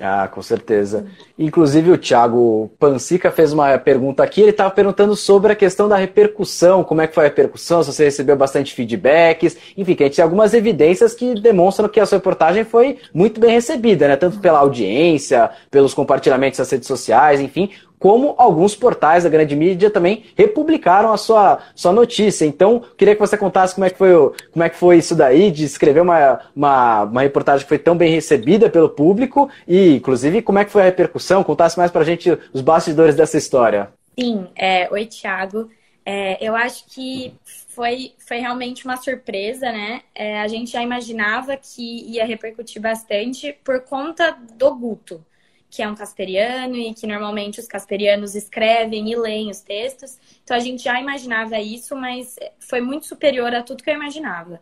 Ah, 0.00 0.26
com 0.26 0.42
certeza. 0.42 1.06
Inclusive 1.38 1.92
o 1.92 1.98
Thiago 1.98 2.68
Pansica 2.80 3.30
fez 3.30 3.52
uma 3.52 3.78
pergunta 3.78 4.24
aqui, 4.24 4.40
ele 4.40 4.50
estava 4.50 4.68
perguntando 4.70 5.14
sobre 5.14 5.52
a 5.52 5.54
questão 5.54 5.88
da 5.88 5.96
repercussão, 5.96 6.82
como 6.82 7.00
é 7.00 7.06
que 7.06 7.14
foi 7.14 7.24
a 7.24 7.28
repercussão, 7.28 7.80
se 7.80 7.92
você 7.92 8.04
recebeu 8.04 8.34
bastante 8.36 8.74
feedbacks, 8.74 9.56
enfim, 9.76 9.94
que 9.94 10.02
a 10.02 10.06
gente 10.06 10.16
tem 10.16 10.22
algumas 10.24 10.52
evidências 10.52 11.14
que 11.14 11.40
demonstram 11.40 11.88
que 11.88 12.00
a 12.00 12.06
sua 12.06 12.18
reportagem 12.18 12.64
foi 12.64 12.98
muito 13.14 13.40
bem 13.40 13.52
recebida, 13.52 14.08
né? 14.08 14.16
Tanto 14.16 14.40
pela 14.40 14.58
audiência, 14.58 15.48
pelos 15.70 15.94
compartilhamentos 15.94 16.58
nas 16.58 16.70
redes 16.70 16.88
sociais, 16.88 17.40
enfim 17.40 17.70
como 18.04 18.34
alguns 18.36 18.76
portais 18.76 19.24
da 19.24 19.30
grande 19.30 19.56
mídia 19.56 19.88
também 19.88 20.24
republicaram 20.36 21.10
a 21.10 21.16
sua, 21.16 21.60
sua 21.74 21.90
notícia. 21.90 22.44
Então, 22.44 22.84
queria 22.98 23.14
que 23.14 23.20
você 23.20 23.34
contasse 23.34 23.74
como 23.74 23.86
é 23.86 23.88
que 23.88 23.96
foi, 23.96 24.12
como 24.52 24.62
é 24.62 24.68
que 24.68 24.76
foi 24.76 24.98
isso 24.98 25.14
daí, 25.14 25.50
de 25.50 25.64
escrever 25.64 26.02
uma, 26.02 26.38
uma, 26.54 27.04
uma 27.04 27.22
reportagem 27.22 27.64
que 27.64 27.68
foi 27.70 27.78
tão 27.78 27.96
bem 27.96 28.12
recebida 28.12 28.68
pelo 28.68 28.90
público 28.90 29.48
e, 29.66 29.94
inclusive, 29.94 30.42
como 30.42 30.58
é 30.58 30.66
que 30.66 30.70
foi 30.70 30.82
a 30.82 30.84
repercussão, 30.84 31.42
contasse 31.42 31.78
mais 31.78 31.90
pra 31.90 32.04
gente 32.04 32.38
os 32.52 32.60
bastidores 32.60 33.14
dessa 33.14 33.38
história. 33.38 33.88
Sim, 34.20 34.48
é, 34.54 34.86
oi, 34.92 35.06
Thiago. 35.06 35.70
É, 36.04 36.46
eu 36.46 36.54
acho 36.54 36.84
que 36.88 37.32
foi, 37.70 38.12
foi 38.18 38.36
realmente 38.36 38.84
uma 38.84 38.98
surpresa, 38.98 39.72
né? 39.72 40.02
É, 40.14 40.42
a 40.42 40.46
gente 40.46 40.72
já 40.72 40.82
imaginava 40.82 41.56
que 41.56 42.04
ia 42.12 42.26
repercutir 42.26 42.82
bastante 42.82 43.56
por 43.64 43.80
conta 43.80 44.36
do 44.58 44.74
Guto 44.74 45.24
que 45.74 45.82
é 45.82 45.88
um 45.88 45.94
casperiano 45.96 46.76
e 46.76 46.94
que 46.94 47.04
normalmente 47.04 47.58
os 47.58 47.66
casperianos 47.66 48.36
escrevem 48.36 49.10
e 49.10 49.16
leem 49.16 49.50
os 49.50 49.60
textos. 49.60 50.16
Então 50.44 50.56
a 50.56 50.60
gente 50.60 50.84
já 50.84 51.00
imaginava 51.00 51.58
isso, 51.58 51.96
mas 51.96 52.36
foi 52.60 52.80
muito 52.80 53.06
superior 53.06 53.52
a 53.52 53.60
tudo 53.60 53.82
que 53.82 53.90
eu 53.90 53.94
imaginava. 53.94 54.60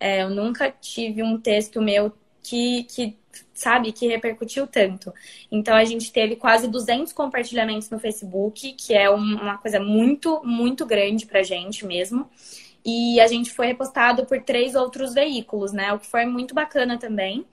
É, 0.00 0.22
eu 0.22 0.30
nunca 0.30 0.70
tive 0.70 1.22
um 1.22 1.38
texto 1.38 1.82
meu 1.82 2.10
que, 2.42 2.84
que, 2.84 3.14
sabe, 3.52 3.92
que 3.92 4.06
repercutiu 4.06 4.66
tanto. 4.66 5.12
Então 5.52 5.76
a 5.76 5.84
gente 5.84 6.10
teve 6.10 6.34
quase 6.36 6.66
200 6.66 7.12
compartilhamentos 7.12 7.90
no 7.90 7.98
Facebook, 7.98 8.72
que 8.72 8.94
é 8.94 9.10
uma 9.10 9.58
coisa 9.58 9.78
muito, 9.78 10.42
muito 10.44 10.86
grande 10.86 11.26
pra 11.26 11.42
gente 11.42 11.84
mesmo. 11.84 12.30
E 12.82 13.20
a 13.20 13.26
gente 13.26 13.52
foi 13.52 13.66
repostado 13.66 14.24
por 14.24 14.42
três 14.42 14.74
outros 14.74 15.12
veículos, 15.12 15.72
né? 15.72 15.92
O 15.92 15.98
que 15.98 16.06
foi 16.06 16.24
muito 16.24 16.54
bacana 16.54 16.98
também. 16.98 17.44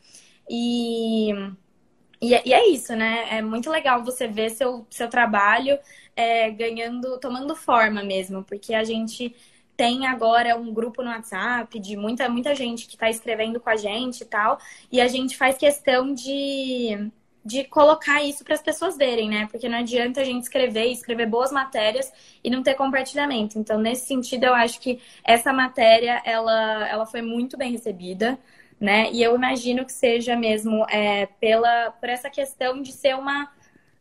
E 0.49 1.33
e, 2.21 2.35
é, 2.35 2.41
e, 2.45 2.53
é 2.53 2.69
isso, 2.69 2.95
né? 2.95 3.27
É 3.37 3.41
muito 3.41 3.69
legal 3.69 4.03
você 4.03 4.27
ver 4.27 4.51
seu, 4.51 4.85
seu 4.89 5.09
trabalho 5.09 5.79
é, 6.15 6.51
ganhando, 6.51 7.19
tomando 7.19 7.55
forma 7.55 8.03
mesmo, 8.03 8.43
porque 8.43 8.73
a 8.73 8.83
gente 8.83 9.35
tem 9.75 10.05
agora 10.05 10.55
um 10.55 10.71
grupo 10.71 11.01
no 11.01 11.09
WhatsApp 11.09 11.79
de 11.79 11.97
muita, 11.97 12.29
muita 12.29 12.53
gente 12.53 12.85
que 12.85 12.93
está 12.93 13.09
escrevendo 13.09 13.59
com 13.59 13.69
a 13.69 13.75
gente 13.75 14.21
e 14.21 14.25
tal, 14.25 14.59
e 14.91 15.01
a 15.01 15.07
gente 15.07 15.35
faz 15.35 15.57
questão 15.57 16.13
de, 16.13 17.09
de 17.43 17.63
colocar 17.63 18.21
isso 18.21 18.43
para 18.43 18.53
as 18.53 18.61
pessoas 18.61 18.95
verem, 18.95 19.27
né? 19.29 19.47
Porque 19.49 19.67
não 19.67 19.79
adianta 19.79 20.21
a 20.21 20.23
gente 20.23 20.43
escrever 20.43 20.87
e 20.89 20.93
escrever 20.93 21.25
boas 21.25 21.51
matérias 21.51 22.13
e 22.43 22.49
não 22.51 22.61
ter 22.61 22.75
compartilhamento. 22.75 23.57
Então, 23.57 23.79
nesse 23.79 24.05
sentido, 24.05 24.43
eu 24.45 24.53
acho 24.53 24.79
que 24.79 25.01
essa 25.23 25.51
matéria 25.51 26.21
ela, 26.23 26.87
ela 26.87 27.05
foi 27.07 27.23
muito 27.23 27.57
bem 27.57 27.71
recebida 27.71 28.37
né? 28.81 29.11
E 29.11 29.21
eu 29.21 29.35
imagino 29.35 29.85
que 29.85 29.91
seja 29.91 30.35
mesmo 30.35 30.83
é, 30.89 31.27
pela 31.39 31.91
por 31.91 32.09
essa 32.09 32.31
questão 32.31 32.81
de 32.81 32.91
ser 32.91 33.15
uma 33.15 33.51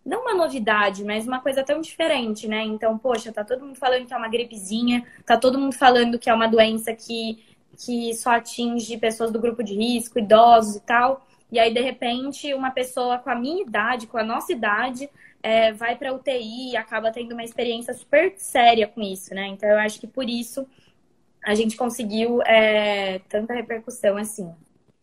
não 0.04 0.22
uma 0.22 0.34
novidade, 0.34 1.04
mas 1.04 1.26
uma 1.26 1.40
coisa 1.40 1.62
tão 1.62 1.82
diferente, 1.82 2.48
né? 2.48 2.62
Então, 2.62 2.96
poxa, 2.96 3.30
tá 3.30 3.44
todo 3.44 3.64
mundo 3.66 3.76
falando 3.76 4.06
que 4.06 4.14
é 4.14 4.16
uma 4.16 4.28
gripezinha, 4.28 5.04
tá 5.26 5.36
todo 5.36 5.58
mundo 5.58 5.74
falando 5.74 6.18
que 6.18 6.30
é 6.30 6.34
uma 6.34 6.46
doença 6.48 6.94
que, 6.94 7.38
que 7.76 8.14
só 8.14 8.30
atinge 8.30 8.96
pessoas 8.96 9.30
do 9.30 9.38
grupo 9.38 9.62
de 9.62 9.74
risco, 9.74 10.18
idosos 10.18 10.76
e 10.76 10.80
tal. 10.80 11.26
E 11.52 11.58
aí, 11.58 11.72
de 11.74 11.80
repente, 11.80 12.54
uma 12.54 12.70
pessoa 12.70 13.18
com 13.18 13.28
a 13.28 13.34
minha 13.34 13.62
idade, 13.62 14.06
com 14.06 14.16
a 14.16 14.24
nossa 14.24 14.52
idade, 14.52 15.10
é, 15.42 15.72
vai 15.72 15.96
para 15.96 16.14
UTI 16.14 16.72
e 16.72 16.76
acaba 16.76 17.10
tendo 17.12 17.32
uma 17.32 17.44
experiência 17.44 17.92
super 17.92 18.32
séria 18.38 18.86
com 18.86 19.02
isso, 19.02 19.34
né? 19.34 19.46
Então, 19.48 19.68
eu 19.68 19.78
acho 19.78 20.00
que 20.00 20.06
por 20.06 20.28
isso 20.28 20.66
a 21.44 21.54
gente 21.54 21.76
conseguiu 21.76 22.40
é, 22.42 23.18
tanta 23.28 23.52
repercussão 23.52 24.16
assim. 24.16 24.50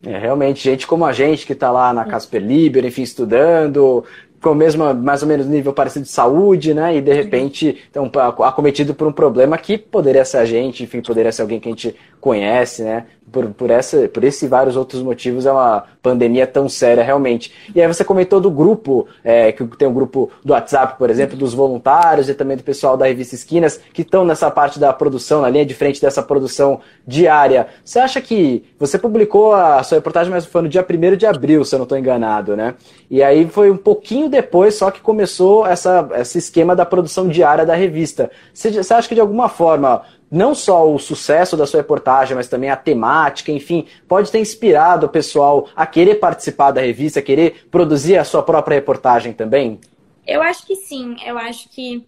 É, 0.02 0.16
realmente, 0.16 0.62
gente 0.62 0.86
como 0.86 1.04
a 1.04 1.12
gente 1.12 1.44
que 1.44 1.52
está 1.52 1.72
lá 1.72 1.92
na 1.92 2.04
Casper 2.04 2.40
Liber, 2.40 2.84
enfim, 2.84 3.02
estudando, 3.02 4.04
com 4.40 4.50
o 4.50 4.54
mesmo, 4.54 4.94
mais 4.94 5.22
ou 5.22 5.28
menos, 5.28 5.46
nível 5.46 5.72
parecido 5.72 6.04
de 6.04 6.10
saúde, 6.10 6.72
né? 6.72 6.96
E 6.96 7.00
de 7.00 7.12
repente, 7.12 7.84
então, 7.90 8.10
acometido 8.44 8.94
por 8.94 9.08
um 9.08 9.12
problema 9.12 9.58
que 9.58 9.76
poderia 9.76 10.24
ser 10.24 10.38
a 10.38 10.44
gente, 10.44 10.84
enfim, 10.84 11.02
poderia 11.02 11.32
ser 11.32 11.42
alguém 11.42 11.58
que 11.58 11.68
a 11.68 11.72
gente 11.72 11.96
conhece, 12.20 12.82
né? 12.84 13.06
Por, 13.30 13.46
por, 13.50 13.70
essa, 13.70 14.08
por 14.08 14.24
esse 14.24 14.46
e 14.46 14.48
vários 14.48 14.76
outros 14.76 15.02
motivos, 15.02 15.46
é 15.46 15.52
uma 15.52 15.84
pandemia 16.02 16.46
tão 16.46 16.68
séria 16.68 17.02
realmente. 17.02 17.52
E 17.74 17.80
aí 17.80 17.86
você 17.86 18.04
comentou 18.04 18.40
do 18.40 18.50
grupo, 18.50 19.06
é, 19.22 19.52
que 19.52 19.64
tem 19.76 19.86
um 19.86 19.92
grupo 19.92 20.30
do 20.44 20.52
WhatsApp, 20.52 20.98
por 20.98 21.10
exemplo, 21.10 21.36
dos 21.36 21.52
voluntários 21.52 22.28
e 22.28 22.34
também 22.34 22.56
do 22.56 22.62
pessoal 22.62 22.96
da 22.96 23.06
revista 23.06 23.34
Esquinas, 23.34 23.80
que 23.92 24.02
estão 24.02 24.24
nessa 24.24 24.50
parte 24.50 24.78
da 24.78 24.92
produção, 24.92 25.42
na 25.42 25.50
linha 25.50 25.66
de 25.66 25.74
frente 25.74 26.00
dessa 26.00 26.22
produção 26.22 26.80
diária. 27.06 27.68
Você 27.84 27.98
acha 27.98 28.20
que 28.20 28.64
você 28.78 28.98
publicou 28.98 29.52
a 29.52 29.82
sua 29.82 29.98
reportagem, 29.98 30.32
mas 30.32 30.46
foi 30.46 30.62
no 30.62 30.68
dia 30.68 30.84
1 30.88 31.16
de 31.16 31.26
abril, 31.26 31.64
se 31.64 31.74
eu 31.74 31.78
não 31.78 31.84
estou 31.84 31.98
enganado, 31.98 32.56
né? 32.56 32.74
E 33.10 33.22
aí 33.22 33.46
foi 33.48 33.70
um 33.70 33.76
pouquinho 33.76 34.28
depois 34.28 34.74
só 34.74 34.90
que 34.90 35.00
começou 35.00 35.66
essa, 35.66 36.08
esse 36.16 36.38
esquema 36.38 36.74
da 36.74 36.84
produção 36.84 37.28
diária 37.28 37.66
da 37.66 37.74
revista. 37.74 38.30
Você, 38.52 38.70
você 38.70 38.94
acha 38.94 39.08
que 39.08 39.14
de 39.14 39.20
alguma 39.20 39.48
forma 39.48 40.02
não 40.30 40.54
só 40.54 40.90
o 40.90 40.98
sucesso 40.98 41.56
da 41.56 41.66
sua 41.66 41.80
reportagem, 41.80 42.36
mas 42.36 42.48
também 42.48 42.70
a 42.70 42.76
temática, 42.76 43.50
enfim, 43.50 43.86
pode 44.06 44.30
ter 44.30 44.38
inspirado 44.38 45.06
o 45.06 45.08
pessoal 45.08 45.68
a 45.74 45.86
querer 45.86 46.16
participar 46.16 46.70
da 46.70 46.80
revista, 46.80 47.20
a 47.20 47.22
querer 47.22 47.66
produzir 47.70 48.16
a 48.16 48.24
sua 48.24 48.42
própria 48.42 48.74
reportagem 48.74 49.32
também? 49.32 49.80
Eu 50.26 50.42
acho 50.42 50.66
que 50.66 50.76
sim. 50.76 51.16
Eu 51.24 51.38
acho 51.38 51.68
que 51.70 52.06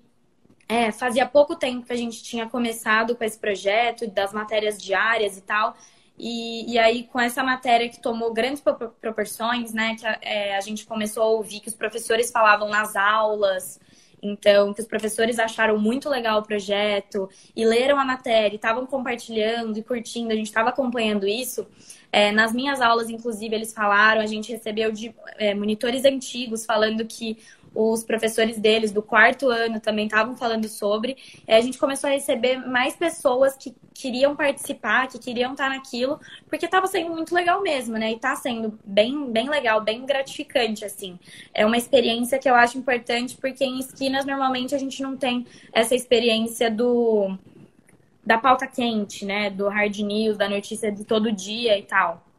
é, 0.68 0.92
fazia 0.92 1.26
pouco 1.26 1.56
tempo 1.56 1.86
que 1.86 1.92
a 1.92 1.96
gente 1.96 2.22
tinha 2.22 2.46
começado 2.48 3.16
com 3.16 3.24
esse 3.24 3.38
projeto 3.38 4.06
das 4.06 4.32
matérias 4.32 4.80
diárias 4.80 5.36
e 5.36 5.40
tal. 5.40 5.74
E, 6.22 6.74
e 6.74 6.78
aí, 6.78 7.04
com 7.04 7.18
essa 7.18 7.42
matéria 7.42 7.88
que 7.88 7.98
tomou 7.98 8.30
grandes 8.30 8.62
proporções, 9.00 9.72
né, 9.72 9.96
que 9.98 10.06
a, 10.06 10.18
é, 10.20 10.56
a 10.56 10.60
gente 10.60 10.84
começou 10.84 11.22
a 11.22 11.26
ouvir 11.26 11.60
que 11.60 11.68
os 11.68 11.74
professores 11.74 12.30
falavam 12.30 12.68
nas 12.68 12.94
aulas, 12.94 13.80
então, 14.22 14.72
que 14.74 14.80
os 14.80 14.86
professores 14.86 15.38
acharam 15.38 15.78
muito 15.78 16.08
legal 16.08 16.40
o 16.40 16.42
projeto 16.42 17.28
e 17.54 17.64
leram 17.64 17.98
a 17.98 18.04
matéria, 18.04 18.56
estavam 18.56 18.86
compartilhando 18.86 19.78
e 19.78 19.82
curtindo, 19.82 20.32
a 20.32 20.36
gente 20.36 20.46
estava 20.46 20.68
acompanhando 20.70 21.26
isso. 21.26 21.66
É, 22.12 22.32
nas 22.32 22.52
minhas 22.52 22.80
aulas, 22.80 23.08
inclusive, 23.08 23.54
eles 23.54 23.72
falaram, 23.72 24.20
a 24.20 24.26
gente 24.26 24.50
recebeu 24.50 24.90
de 24.90 25.14
é, 25.38 25.54
monitores 25.54 26.04
antigos 26.04 26.66
falando 26.66 27.04
que 27.04 27.38
os 27.74 28.02
professores 28.02 28.58
deles 28.58 28.90
do 28.92 29.02
quarto 29.02 29.48
ano 29.48 29.80
também 29.80 30.06
estavam 30.06 30.36
falando 30.36 30.68
sobre. 30.68 31.16
É, 31.46 31.56
a 31.56 31.60
gente 31.60 31.78
começou 31.78 32.08
a 32.08 32.12
receber 32.12 32.56
mais 32.56 32.96
pessoas 32.96 33.56
que 33.56 33.74
queriam 33.94 34.34
participar, 34.34 35.08
que 35.08 35.18
queriam 35.18 35.52
estar 35.52 35.68
naquilo, 35.68 36.18
porque 36.48 36.64
estava 36.64 36.86
sendo 36.86 37.10
muito 37.10 37.34
legal 37.34 37.62
mesmo, 37.62 37.96
né? 37.96 38.10
E 38.10 38.14
está 38.16 38.34
sendo 38.34 38.78
bem, 38.84 39.30
bem 39.30 39.48
legal, 39.48 39.80
bem 39.82 40.04
gratificante, 40.04 40.84
assim. 40.84 41.18
É 41.54 41.64
uma 41.64 41.76
experiência 41.76 42.38
que 42.38 42.48
eu 42.48 42.54
acho 42.54 42.78
importante, 42.78 43.36
porque 43.36 43.64
em 43.64 43.78
esquinas 43.78 44.24
normalmente 44.24 44.74
a 44.74 44.78
gente 44.78 45.02
não 45.02 45.16
tem 45.16 45.46
essa 45.72 45.94
experiência 45.94 46.70
do 46.70 47.36
da 48.24 48.38
pauta 48.38 48.66
quente, 48.66 49.24
né? 49.24 49.50
Do 49.50 49.68
hard 49.68 49.98
news, 49.98 50.36
da 50.36 50.48
notícia 50.48 50.92
de 50.92 51.04
todo 51.04 51.32
dia 51.32 51.78
e 51.78 51.82
tal. 51.82 52.29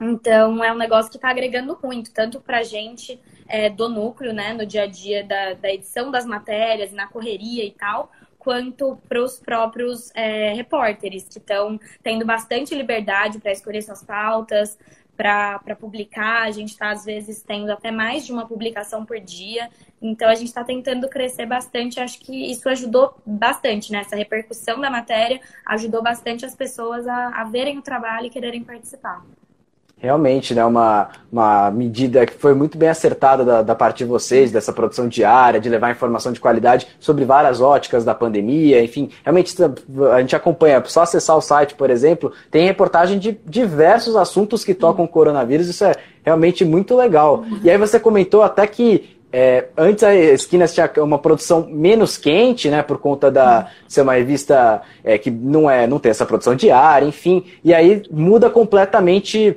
Então, 0.00 0.64
é 0.64 0.72
um 0.72 0.78
negócio 0.78 1.10
que 1.10 1.18
está 1.18 1.28
agregando 1.28 1.78
muito, 1.82 2.10
tanto 2.10 2.40
para 2.40 2.60
a 2.60 2.62
gente 2.62 3.20
é, 3.46 3.68
do 3.68 3.86
núcleo, 3.86 4.32
né, 4.32 4.54
no 4.54 4.64
dia 4.64 4.84
a 4.84 4.86
dia 4.86 5.22
da, 5.22 5.52
da 5.52 5.70
edição 5.70 6.10
das 6.10 6.24
matérias, 6.24 6.90
na 6.90 7.06
correria 7.06 7.64
e 7.64 7.70
tal, 7.70 8.10
quanto 8.38 8.96
para 9.06 9.22
os 9.22 9.38
próprios 9.38 10.10
é, 10.14 10.54
repórteres, 10.54 11.24
que 11.24 11.38
estão 11.38 11.78
tendo 12.02 12.24
bastante 12.24 12.74
liberdade 12.74 13.38
para 13.38 13.52
escolher 13.52 13.82
suas 13.82 14.02
pautas, 14.02 14.78
para 15.14 15.76
publicar. 15.78 16.44
A 16.44 16.50
gente 16.50 16.70
está, 16.70 16.90
às 16.92 17.04
vezes, 17.04 17.42
tendo 17.42 17.70
até 17.70 17.90
mais 17.90 18.24
de 18.24 18.32
uma 18.32 18.46
publicação 18.46 19.04
por 19.04 19.20
dia. 19.20 19.68
Então, 20.00 20.30
a 20.30 20.34
gente 20.34 20.48
está 20.48 20.64
tentando 20.64 21.10
crescer 21.10 21.44
bastante. 21.44 22.00
Acho 22.00 22.18
que 22.20 22.50
isso 22.50 22.66
ajudou 22.70 23.14
bastante, 23.26 23.92
né? 23.92 23.98
Essa 23.98 24.16
repercussão 24.16 24.80
da 24.80 24.88
matéria 24.88 25.38
ajudou 25.66 26.02
bastante 26.02 26.46
as 26.46 26.54
pessoas 26.54 27.06
a, 27.06 27.28
a 27.42 27.44
verem 27.44 27.76
o 27.78 27.82
trabalho 27.82 28.28
e 28.28 28.30
quererem 28.30 28.64
participar. 28.64 29.22
Realmente, 30.00 30.54
né, 30.54 30.64
uma, 30.64 31.08
uma 31.30 31.70
medida 31.70 32.24
que 32.24 32.32
foi 32.32 32.54
muito 32.54 32.78
bem 32.78 32.88
acertada 32.88 33.44
da, 33.44 33.60
da 33.60 33.74
parte 33.74 33.98
de 33.98 34.06
vocês, 34.06 34.50
dessa 34.50 34.72
produção 34.72 35.06
diária, 35.06 35.60
de 35.60 35.68
levar 35.68 35.90
informação 35.90 36.32
de 36.32 36.40
qualidade 36.40 36.86
sobre 36.98 37.26
várias 37.26 37.60
óticas 37.60 38.02
da 38.02 38.14
pandemia, 38.14 38.82
enfim, 38.82 39.10
realmente 39.22 39.54
a 40.10 40.20
gente 40.20 40.34
acompanha, 40.34 40.82
só 40.86 41.02
acessar 41.02 41.36
o 41.36 41.42
site, 41.42 41.74
por 41.74 41.90
exemplo, 41.90 42.32
tem 42.50 42.64
reportagem 42.64 43.18
de 43.18 43.38
diversos 43.44 44.16
assuntos 44.16 44.64
que 44.64 44.72
tocam 44.72 45.04
o 45.04 45.08
coronavírus, 45.08 45.68
isso 45.68 45.84
é 45.84 45.94
realmente 46.24 46.64
muito 46.64 46.96
legal. 46.96 47.44
E 47.62 47.70
aí 47.70 47.76
você 47.76 48.00
comentou 48.00 48.42
até 48.42 48.66
que 48.66 49.20
é, 49.32 49.68
antes 49.76 50.02
a 50.02 50.14
Esquinas 50.14 50.74
tinha 50.74 50.90
uma 50.98 51.18
produção 51.18 51.68
menos 51.70 52.16
quente, 52.16 52.68
né, 52.68 52.82
por 52.82 52.98
conta 52.98 53.30
da 53.30 53.68
ser 53.86 54.00
uma 54.00 54.14
revista 54.14 54.82
é, 55.04 55.18
que 55.18 55.30
não 55.30 55.70
é, 55.70 55.86
não 55.86 55.98
tem 55.98 56.10
essa 56.10 56.26
produção 56.26 56.54
diária, 56.54 57.06
enfim, 57.06 57.44
e 57.62 57.72
aí 57.72 58.02
muda 58.10 58.50
completamente 58.50 59.56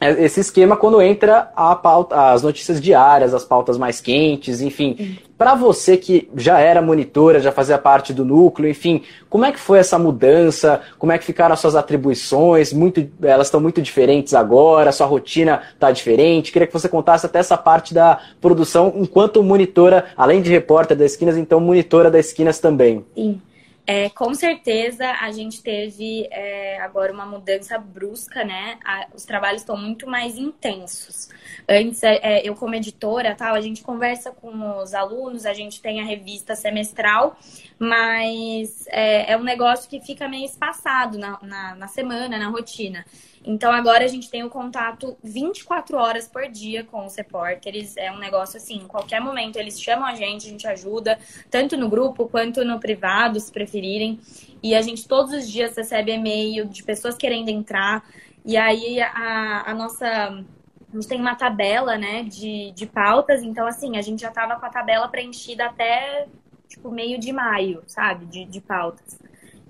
esse 0.00 0.40
esquema 0.40 0.76
quando 0.76 1.00
entra 1.00 1.50
a 1.56 1.74
pauta, 1.74 2.32
as 2.32 2.42
notícias 2.42 2.80
diárias, 2.80 3.32
as 3.32 3.44
pautas 3.44 3.78
mais 3.78 4.00
quentes, 4.00 4.60
enfim. 4.60 5.18
Para 5.38 5.54
você 5.54 5.96
que 5.96 6.30
já 6.34 6.58
era 6.58 6.80
monitora, 6.80 7.40
já 7.40 7.52
fazia 7.52 7.78
parte 7.78 8.12
do 8.12 8.24
núcleo, 8.24 8.68
enfim, 8.68 9.02
como 9.28 9.44
é 9.44 9.52
que 9.52 9.58
foi 9.60 9.78
essa 9.78 9.98
mudança? 9.98 10.80
Como 10.98 11.12
é 11.12 11.18
que 11.18 11.24
ficaram 11.24 11.52
as 11.52 11.60
suas 11.60 11.74
atribuições? 11.74 12.72
Muito, 12.72 13.06
elas 13.22 13.46
estão 13.46 13.60
muito 13.60 13.82
diferentes 13.82 14.34
agora, 14.34 14.92
sua 14.92 15.06
rotina 15.06 15.62
está 15.74 15.90
diferente. 15.90 16.52
Queria 16.52 16.66
que 16.66 16.72
você 16.72 16.88
contasse 16.88 17.26
até 17.26 17.38
essa 17.38 17.56
parte 17.56 17.92
da 17.92 18.18
produção 18.40 18.94
enquanto 18.96 19.42
monitora, 19.42 20.06
além 20.16 20.40
de 20.40 20.50
repórter 20.50 20.96
das 20.96 21.12
esquinas, 21.12 21.36
então 21.36 21.60
monitora 21.60 22.10
das 22.10 22.26
esquinas 22.26 22.58
também. 22.58 23.04
Sim. 23.14 23.40
É, 23.86 24.10
com 24.10 24.34
certeza 24.34 25.08
a 25.20 25.30
gente 25.30 25.62
teve 25.62 26.26
é, 26.32 26.80
agora 26.80 27.12
uma 27.12 27.24
mudança 27.24 27.78
brusca, 27.78 28.44
né? 28.44 28.78
A, 28.84 29.06
os 29.14 29.24
trabalhos 29.24 29.62
estão 29.62 29.76
muito 29.76 30.08
mais 30.08 30.36
intensos. 30.36 31.28
Antes, 31.68 32.02
é, 32.02 32.16
é, 32.16 32.48
eu 32.48 32.56
como 32.56 32.74
editora, 32.74 33.34
tal, 33.36 33.54
a 33.54 33.60
gente 33.60 33.82
conversa 33.82 34.32
com 34.32 34.82
os 34.82 34.92
alunos, 34.92 35.46
a 35.46 35.54
gente 35.54 35.80
tem 35.80 36.00
a 36.00 36.04
revista 36.04 36.56
semestral, 36.56 37.38
mas 37.78 38.86
é, 38.88 39.32
é 39.32 39.36
um 39.36 39.44
negócio 39.44 39.88
que 39.88 40.00
fica 40.00 40.26
meio 40.26 40.46
espaçado 40.46 41.16
na, 41.16 41.38
na, 41.42 41.74
na 41.76 41.86
semana, 41.86 42.36
na 42.38 42.48
rotina. 42.48 43.04
Então 43.46 43.70
agora 43.70 44.04
a 44.04 44.08
gente 44.08 44.28
tem 44.28 44.42
o 44.42 44.50
contato 44.50 45.16
24 45.22 45.96
horas 45.96 46.26
por 46.26 46.48
dia 46.48 46.82
com 46.82 47.06
os 47.06 47.14
repórteres. 47.14 47.96
É 47.96 48.10
um 48.10 48.18
negócio 48.18 48.56
assim, 48.56 48.78
em 48.78 48.88
qualquer 48.88 49.20
momento 49.20 49.56
eles 49.56 49.80
chamam 49.80 50.04
a 50.04 50.16
gente, 50.16 50.48
a 50.48 50.50
gente 50.50 50.66
ajuda, 50.66 51.16
tanto 51.48 51.76
no 51.76 51.88
grupo 51.88 52.28
quanto 52.28 52.64
no 52.64 52.80
privado, 52.80 53.38
se 53.38 53.52
preferirem. 53.52 54.18
E 54.60 54.74
a 54.74 54.82
gente 54.82 55.06
todos 55.06 55.32
os 55.32 55.48
dias 55.48 55.76
recebe 55.76 56.10
e-mail 56.10 56.66
de 56.66 56.82
pessoas 56.82 57.16
querendo 57.16 57.48
entrar. 57.48 58.04
E 58.44 58.56
aí 58.56 59.00
a, 59.00 59.62
a 59.70 59.74
nossa 59.74 60.44
a 60.88 60.96
gente 60.96 61.08
tem 61.08 61.20
uma 61.20 61.34
tabela, 61.34 61.96
né, 61.96 62.22
de, 62.22 62.72
de 62.72 62.86
pautas, 62.86 63.42
então 63.42 63.66
assim, 63.66 63.96
a 63.96 64.02
gente 64.02 64.22
já 64.22 64.30
tava 64.30 64.58
com 64.58 64.66
a 64.66 64.70
tabela 64.70 65.08
preenchida 65.08 65.66
até, 65.66 66.26
tipo, 66.68 66.90
meio 66.90 67.18
de 67.18 67.32
maio, 67.32 67.82
sabe, 67.86 68.24
de, 68.26 68.44
de 68.44 68.60
pautas. 68.60 69.18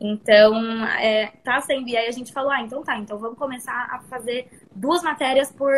Então, 0.00 0.84
é, 0.98 1.32
tá 1.42 1.60
sendo. 1.60 1.88
E 1.88 1.96
aí 1.96 2.08
a 2.08 2.12
gente 2.12 2.32
falou, 2.32 2.50
ah, 2.50 2.60
então 2.60 2.82
tá, 2.82 2.98
então 2.98 3.18
vamos 3.18 3.38
começar 3.38 3.88
a 3.90 4.00
fazer 4.00 4.48
duas 4.74 5.02
matérias 5.02 5.50
por, 5.50 5.72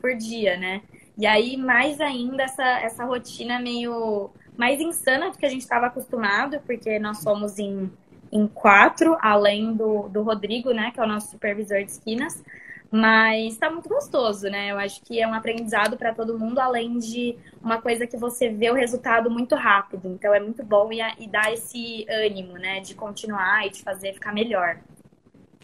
por 0.00 0.14
dia, 0.14 0.56
né? 0.56 0.82
E 1.16 1.26
aí, 1.26 1.56
mais 1.56 2.00
ainda, 2.00 2.44
essa, 2.44 2.62
essa 2.80 3.04
rotina 3.04 3.58
meio 3.58 4.30
mais 4.56 4.80
insana 4.80 5.30
do 5.30 5.38
que 5.38 5.46
a 5.46 5.48
gente 5.48 5.62
estava 5.62 5.86
acostumado, 5.86 6.60
porque 6.66 6.98
nós 6.98 7.18
somos 7.18 7.58
em, 7.58 7.90
em 8.30 8.46
quatro, 8.46 9.16
além 9.20 9.72
do, 9.74 10.08
do 10.08 10.22
Rodrigo, 10.22 10.72
né, 10.72 10.90
que 10.92 11.00
é 11.00 11.02
o 11.02 11.06
nosso 11.06 11.30
supervisor 11.30 11.78
de 11.84 11.92
esquinas. 11.92 12.42
Mas 12.90 13.52
está 13.52 13.70
muito 13.70 13.88
gostoso, 13.88 14.48
né? 14.48 14.70
Eu 14.70 14.78
acho 14.78 15.02
que 15.02 15.20
é 15.20 15.28
um 15.28 15.34
aprendizado 15.34 15.96
para 15.96 16.14
todo 16.14 16.38
mundo, 16.38 16.58
além 16.58 16.98
de 16.98 17.36
uma 17.62 17.80
coisa 17.82 18.06
que 18.06 18.16
você 18.16 18.48
vê 18.48 18.70
o 18.70 18.74
resultado 18.74 19.30
muito 19.30 19.54
rápido. 19.54 20.08
Então 20.08 20.34
é 20.34 20.40
muito 20.40 20.64
bom 20.64 20.90
e, 20.90 21.00
e 21.18 21.28
dá 21.28 21.52
esse 21.52 22.06
ânimo, 22.08 22.54
né? 22.54 22.80
De 22.80 22.94
continuar 22.94 23.66
e 23.66 23.70
de 23.70 23.82
fazer 23.82 24.14
ficar 24.14 24.32
melhor. 24.32 24.78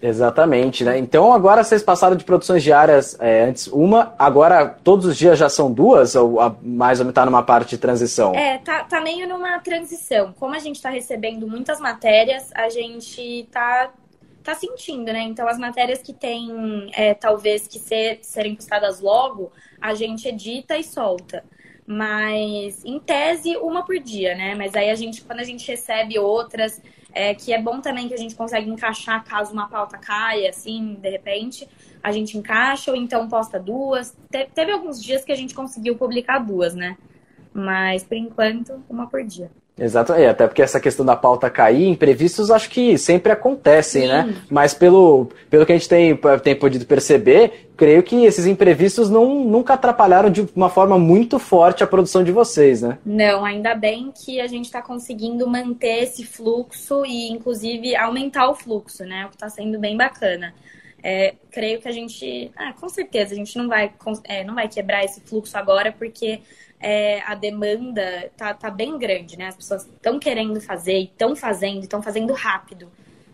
Exatamente, 0.02 0.84
né? 0.84 0.98
Então 0.98 1.32
agora 1.32 1.64
vocês 1.64 1.82
passaram 1.82 2.14
de 2.14 2.24
produções 2.24 2.62
diárias 2.62 3.18
é, 3.18 3.44
antes 3.44 3.68
uma, 3.68 4.14
agora 4.18 4.66
todos 4.66 5.06
os 5.06 5.16
dias 5.16 5.38
já 5.38 5.48
são 5.48 5.72
duas, 5.72 6.14
ou 6.14 6.40
a, 6.40 6.54
mais 6.60 6.98
ou 6.98 7.06
menos 7.06 7.14
tá 7.14 7.24
numa 7.24 7.42
parte 7.42 7.70
de 7.70 7.78
transição? 7.78 8.34
É, 8.34 8.58
tá, 8.58 8.84
tá 8.84 9.00
meio 9.00 9.26
numa 9.26 9.58
transição. 9.60 10.34
Como 10.38 10.54
a 10.54 10.58
gente 10.58 10.76
está 10.76 10.90
recebendo 10.90 11.48
muitas 11.48 11.80
matérias, 11.80 12.50
a 12.54 12.68
gente 12.68 13.48
tá 13.50 13.92
tá 14.44 14.54
sentindo, 14.54 15.12
né? 15.12 15.22
Então, 15.22 15.48
as 15.48 15.58
matérias 15.58 16.00
que 16.00 16.12
tem, 16.12 16.90
é, 16.92 17.14
talvez, 17.14 17.66
que 17.66 17.78
ser, 17.78 18.18
serem 18.22 18.54
postadas 18.54 19.00
logo, 19.00 19.50
a 19.80 19.94
gente 19.94 20.28
edita 20.28 20.76
e 20.76 20.84
solta. 20.84 21.44
Mas, 21.86 22.84
em 22.84 22.98
tese, 22.98 23.56
uma 23.56 23.84
por 23.84 23.98
dia, 23.98 24.34
né? 24.34 24.54
Mas 24.54 24.74
aí 24.74 24.90
a 24.90 24.94
gente, 24.94 25.22
quando 25.22 25.40
a 25.40 25.44
gente 25.44 25.66
recebe 25.68 26.18
outras, 26.18 26.80
é, 27.12 27.34
que 27.34 27.52
é 27.52 27.60
bom 27.60 27.80
também 27.80 28.08
que 28.08 28.14
a 28.14 28.18
gente 28.18 28.34
consegue 28.34 28.68
encaixar 28.68 29.24
caso 29.24 29.52
uma 29.52 29.68
pauta 29.68 29.96
caia, 29.98 30.50
assim, 30.50 30.94
de 31.00 31.08
repente, 31.08 31.68
a 32.02 32.12
gente 32.12 32.36
encaixa 32.36 32.90
ou 32.90 32.96
então 32.96 33.28
posta 33.28 33.58
duas. 33.58 34.16
Te, 34.30 34.46
teve 34.54 34.72
alguns 34.72 35.02
dias 35.02 35.24
que 35.24 35.32
a 35.32 35.36
gente 35.36 35.54
conseguiu 35.54 35.96
publicar 35.96 36.38
duas, 36.38 36.74
né? 36.74 36.96
Mas, 37.52 38.02
por 38.02 38.16
enquanto, 38.16 38.82
uma 38.88 39.08
por 39.08 39.22
dia. 39.24 39.50
Exato, 39.76 40.12
é, 40.12 40.28
até 40.28 40.46
porque 40.46 40.62
essa 40.62 40.78
questão 40.78 41.04
da 41.04 41.16
pauta 41.16 41.50
cair, 41.50 41.88
imprevistos 41.88 42.48
acho 42.48 42.70
que 42.70 42.96
sempre 42.96 43.32
acontecem, 43.32 44.06
né? 44.06 44.22
Sim. 44.22 44.30
né? 44.30 44.42
Mas 44.48 44.72
pelo, 44.72 45.28
pelo 45.50 45.66
que 45.66 45.72
a 45.72 45.76
gente 45.76 45.88
tem, 45.88 46.16
tem 46.44 46.54
podido 46.54 46.86
perceber, 46.86 47.70
creio 47.76 48.00
que 48.04 48.24
esses 48.24 48.46
imprevistos 48.46 49.10
não, 49.10 49.44
nunca 49.44 49.74
atrapalharam 49.74 50.30
de 50.30 50.46
uma 50.54 50.70
forma 50.70 50.96
muito 50.96 51.40
forte 51.40 51.82
a 51.82 51.88
produção 51.88 52.22
de 52.22 52.30
vocês, 52.30 52.82
né? 52.82 52.98
Não, 53.04 53.44
ainda 53.44 53.74
bem 53.74 54.12
que 54.14 54.40
a 54.40 54.46
gente 54.46 54.66
está 54.66 54.80
conseguindo 54.80 55.44
manter 55.48 56.04
esse 56.04 56.24
fluxo 56.24 57.04
e, 57.04 57.28
inclusive, 57.32 57.96
aumentar 57.96 58.48
o 58.48 58.54
fluxo, 58.54 59.04
né? 59.04 59.26
O 59.26 59.30
que 59.30 59.34
está 59.34 59.48
sendo 59.48 59.76
bem 59.80 59.96
bacana. 59.96 60.54
É, 61.02 61.34
creio 61.50 61.80
que 61.80 61.88
a 61.88 61.92
gente, 61.92 62.50
ah, 62.56 62.72
com 62.80 62.88
certeza, 62.88 63.34
a 63.34 63.36
gente 63.36 63.58
não 63.58 63.68
vai, 63.68 63.92
é, 64.24 64.44
não 64.44 64.54
vai 64.54 64.68
quebrar 64.68 65.04
esse 65.04 65.20
fluxo 65.20 65.58
agora, 65.58 65.92
porque 65.92 66.40
é, 66.80 67.20
a 67.22 67.34
demanda 67.34 68.30
tá, 68.36 68.52
tá 68.54 68.70
bem 68.70 68.98
grande, 68.98 69.38
né? 69.38 69.48
As 69.48 69.56
pessoas 69.56 69.84
estão 69.84 70.18
querendo 70.18 70.60
fazer 70.60 70.98
e 70.98 71.04
estão 71.04 71.34
fazendo, 71.34 71.80
estão 71.80 72.02
fazendo 72.02 72.32
rápido. 72.32 72.90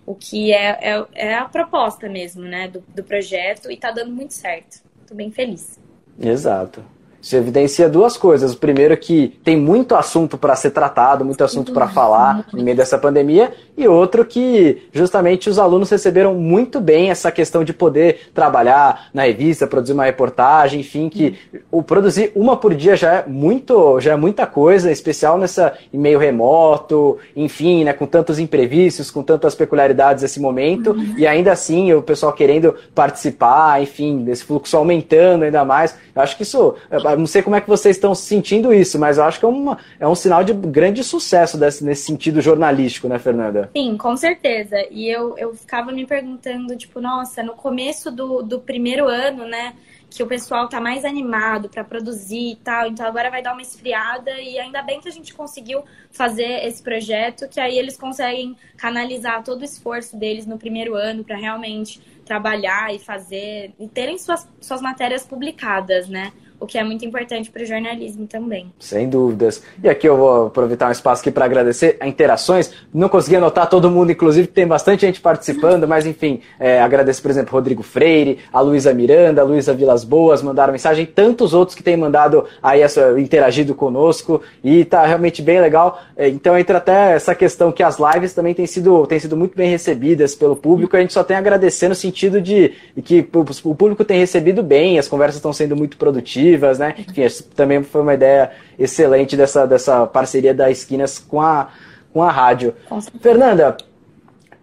O 0.07 0.15
que 0.15 0.53
é, 0.53 0.79
é, 0.81 1.07
é, 1.15 1.35
a 1.35 1.45
proposta 1.45 2.09
mesmo, 2.09 2.43
né, 2.43 2.69
do, 2.69 2.81
do 2.81 3.03
projeto 3.03 3.71
e 3.71 3.77
tá 3.77 3.91
dando 3.91 4.13
muito 4.13 4.35
certo. 4.35 4.83
Tô 5.07 5.15
bem 5.15 5.31
feliz. 5.31 5.79
Exato. 6.19 6.85
Isso 7.21 7.37
evidencia 7.37 7.89
duas 7.89 8.17
coisas. 8.17 8.53
O 8.53 8.57
primeiro 8.57 8.97
que 8.97 9.39
tem 9.45 9.57
muito 9.57 9.95
assunto 9.95 10.39
para 10.39 10.57
ser 10.57 10.71
tratado, 10.71 11.25
muito 11.25 11.45
assunto 11.45 11.73
para 11.73 11.89
falar 11.89 12.47
no 12.53 12.63
meio 12.63 12.77
dessa 12.77 12.99
pandemia, 12.99 13.53
e 13.77 13.87
outro 13.87 14.25
que 14.25 14.89
justamente 14.93 15.49
os 15.49 15.59
alunos 15.59 15.91
receberam 15.91 16.35
muito 16.35 16.81
bem 16.81 17.11
essa 17.11 17.31
questão 17.31 17.65
de 17.65 17.73
poder 17.73 18.31
trabalhar 18.35 19.09
na 19.13 19.23
revista, 19.23 19.67
produzir 19.67 19.93
uma 19.93 20.05
reportagem, 20.05 20.81
enfim, 20.81 21.09
que 21.09 21.39
o 21.71 21.83
produzir 21.83 22.33
uma 22.35 22.57
por 22.57 22.75
dia 22.75 22.97
já 22.97 23.15
é 23.15 23.25
muito, 23.27 24.01
já 24.01 24.13
é 24.13 24.17
muita 24.17 24.47
coisa, 24.47 24.89
em 24.89 24.93
especial 24.93 25.39
nessa 25.39 25.75
em 25.93 25.99
meio 25.99 26.19
remoto, 26.19 27.19
enfim, 27.35 27.85
né, 27.85 27.93
com 27.93 28.07
tantos 28.07 28.39
imprevistos, 28.39 29.11
com 29.11 29.23
tantas 29.23 29.55
peculiaridades 29.55 30.23
desse 30.23 30.41
momento, 30.41 30.93
uhum. 30.93 31.15
e 31.17 31.27
ainda 31.27 31.53
assim 31.53 31.93
o 31.93 32.03
pessoal 32.03 32.33
querendo 32.33 32.75
participar, 32.95 33.83
enfim, 33.83 34.25
desse 34.25 34.45
fluxo 34.45 34.77
aumentando 34.77 35.45
ainda 35.45 35.65
mais. 35.65 35.97
Eu 36.15 36.23
acho 36.23 36.37
que 36.37 36.43
isso, 36.43 36.75
não 37.17 37.27
sei 37.27 37.43
como 37.43 37.57
é 37.57 37.61
que 37.61 37.69
vocês 37.69 37.97
estão 37.97 38.15
sentindo 38.15 38.73
isso, 38.73 38.99
mas 38.99 39.19
eu 39.19 39.25
acho 39.25 39.39
que 39.39 39.45
é, 39.45 39.49
uma, 39.49 39.79
é 39.99 40.07
um 40.07 40.15
sinal 40.15 40.43
de 40.43 40.53
grande 40.53 41.03
sucesso 41.05 41.57
desse, 41.57 41.85
nesse 41.85 42.05
sentido 42.05 42.41
jornalístico, 42.41 43.09
né, 43.09 43.19
Fernanda? 43.19 43.71
Sim, 43.77 43.97
com 43.97 44.17
certeza. 44.17 44.77
E 44.91 45.09
eu, 45.09 45.37
eu 45.39 45.55
ficava 45.55 45.93
me 45.93 46.07
perguntando, 46.07 46.77
tipo, 46.77 47.01
nossa, 47.01 47.43
no 47.43 47.55
começo 47.55 48.11
do, 48.11 48.43
do 48.43 48.61
primeiro 48.61 49.07
ano, 49.07 49.47
né? 49.47 49.75
que 50.11 50.23
o 50.23 50.27
pessoal 50.27 50.69
tá 50.69 50.81
mais 50.81 51.05
animado 51.05 51.69
para 51.69 51.85
produzir 51.85 52.53
e 52.53 52.57
tal, 52.57 52.89
então 52.89 53.07
agora 53.07 53.31
vai 53.31 53.41
dar 53.41 53.53
uma 53.53 53.63
esfriada 53.63 54.33
e 54.41 54.59
ainda 54.59 54.83
bem 54.83 55.01
que 55.01 55.09
a 55.09 55.13
gente 55.13 55.33
conseguiu 55.33 55.85
fazer 56.11 56.67
esse 56.67 56.83
projeto, 56.83 57.49
que 57.49 57.61
aí 57.61 57.79
eles 57.79 57.97
conseguem 57.97 58.57
canalizar 58.77 59.45
todo 59.45 59.61
o 59.61 59.65
esforço 59.65 60.17
deles 60.17 60.47
no 60.47 60.59
primeiro 60.59 60.97
ano 60.97 61.23
para 61.23 61.37
realmente 61.37 62.01
trabalhar 62.25 62.93
e 62.93 62.99
fazer 62.99 63.73
e 63.79 63.87
terem 63.89 64.19
suas, 64.19 64.49
suas 64.61 64.83
matérias 64.83 65.25
publicadas, 65.25 66.09
né? 66.09 66.33
O 66.61 66.67
que 66.67 66.79
é 66.79 66.85
muito 66.85 67.05
importante 67.05 67.51
para 67.51 67.63
o 67.63 67.67
jornalismo 67.67 68.27
também. 68.27 68.71
Sem 68.79 69.09
dúvidas. 69.09 69.63
E 69.83 69.89
aqui 69.89 70.07
eu 70.07 70.17
vou 70.17 70.47
aproveitar 70.47 70.89
um 70.89 70.93
espaço 70.93 71.23
aqui 71.23 71.31
para 71.31 71.47
agradecer 71.47 71.97
a 71.99 72.07
interações. 72.07 72.71
Não 72.93 73.09
consegui 73.09 73.37
anotar 73.37 73.69
todo 73.69 73.91
mundo, 73.91 74.13
inclusive 74.13 74.47
tem 74.47 74.67
bastante 74.67 75.01
gente 75.01 75.21
participando, 75.21 75.89
mas 75.89 76.05
enfim, 76.05 76.41
é, 76.59 76.81
agradeço, 76.81 77.23
por 77.23 77.31
exemplo, 77.31 77.53
Rodrigo 77.53 77.83
Freire, 77.83 78.39
a 78.53 78.61
Luísa 78.61 78.93
Miranda, 78.93 79.41
a 79.41 79.45
Luísa 79.45 79.73
Vilas 79.73 80.05
Boas 80.05 80.43
mandaram 80.43 80.73
mensagem, 80.73 81.07
tantos 81.07 81.55
outros 81.55 81.75
que 81.75 81.83
têm 81.83 81.97
mandado 81.97 82.45
aí 82.63 82.83
essa, 82.83 83.19
interagido 83.19 83.75
conosco 83.75 84.43
e 84.63 84.85
tá 84.85 85.07
realmente 85.07 85.41
bem 85.41 85.61
legal. 85.61 86.03
É, 86.15 86.29
então 86.29 86.59
entra 86.59 86.77
até 86.77 87.15
essa 87.15 87.35
questão 87.35 87.73
que 87.73 87.83
as 87.83 87.97
lives 87.99 88.35
também 88.35 88.53
têm 88.53 88.67
sido, 88.67 89.07
têm 89.07 89.19
sido 89.19 89.35
muito 89.35 89.57
bem 89.57 89.71
recebidas 89.71 90.35
pelo 90.35 90.55
público. 90.55 90.95
A 90.95 91.01
gente 91.01 91.15
só 91.15 91.25
tem 91.25 91.37
a 91.37 91.39
agradecer 91.39 91.89
no 91.89 91.95
sentido 91.95 92.39
de 92.39 92.73
que 93.03 93.27
o 93.33 93.75
público 93.75 94.05
tem 94.05 94.19
recebido 94.19 94.63
bem, 94.63 94.99
as 94.99 95.09
conversas 95.09 95.37
estão 95.37 95.55
sendo 95.55 95.75
muito 95.75 95.97
produtivas 95.97 96.50
né? 96.79 96.95
Enfim, 96.99 97.27
também 97.55 97.83
foi 97.83 98.01
uma 98.01 98.15
ideia 98.15 98.51
excelente 98.79 99.37
dessa, 99.37 99.67
dessa 99.67 100.07
parceria 100.07 100.55
da 100.55 100.71
Esquinas 100.71 101.19
com 101.19 101.41
a, 101.41 101.69
com 102.13 102.23
a 102.23 102.31
rádio. 102.31 102.75
Fernanda, 103.21 103.77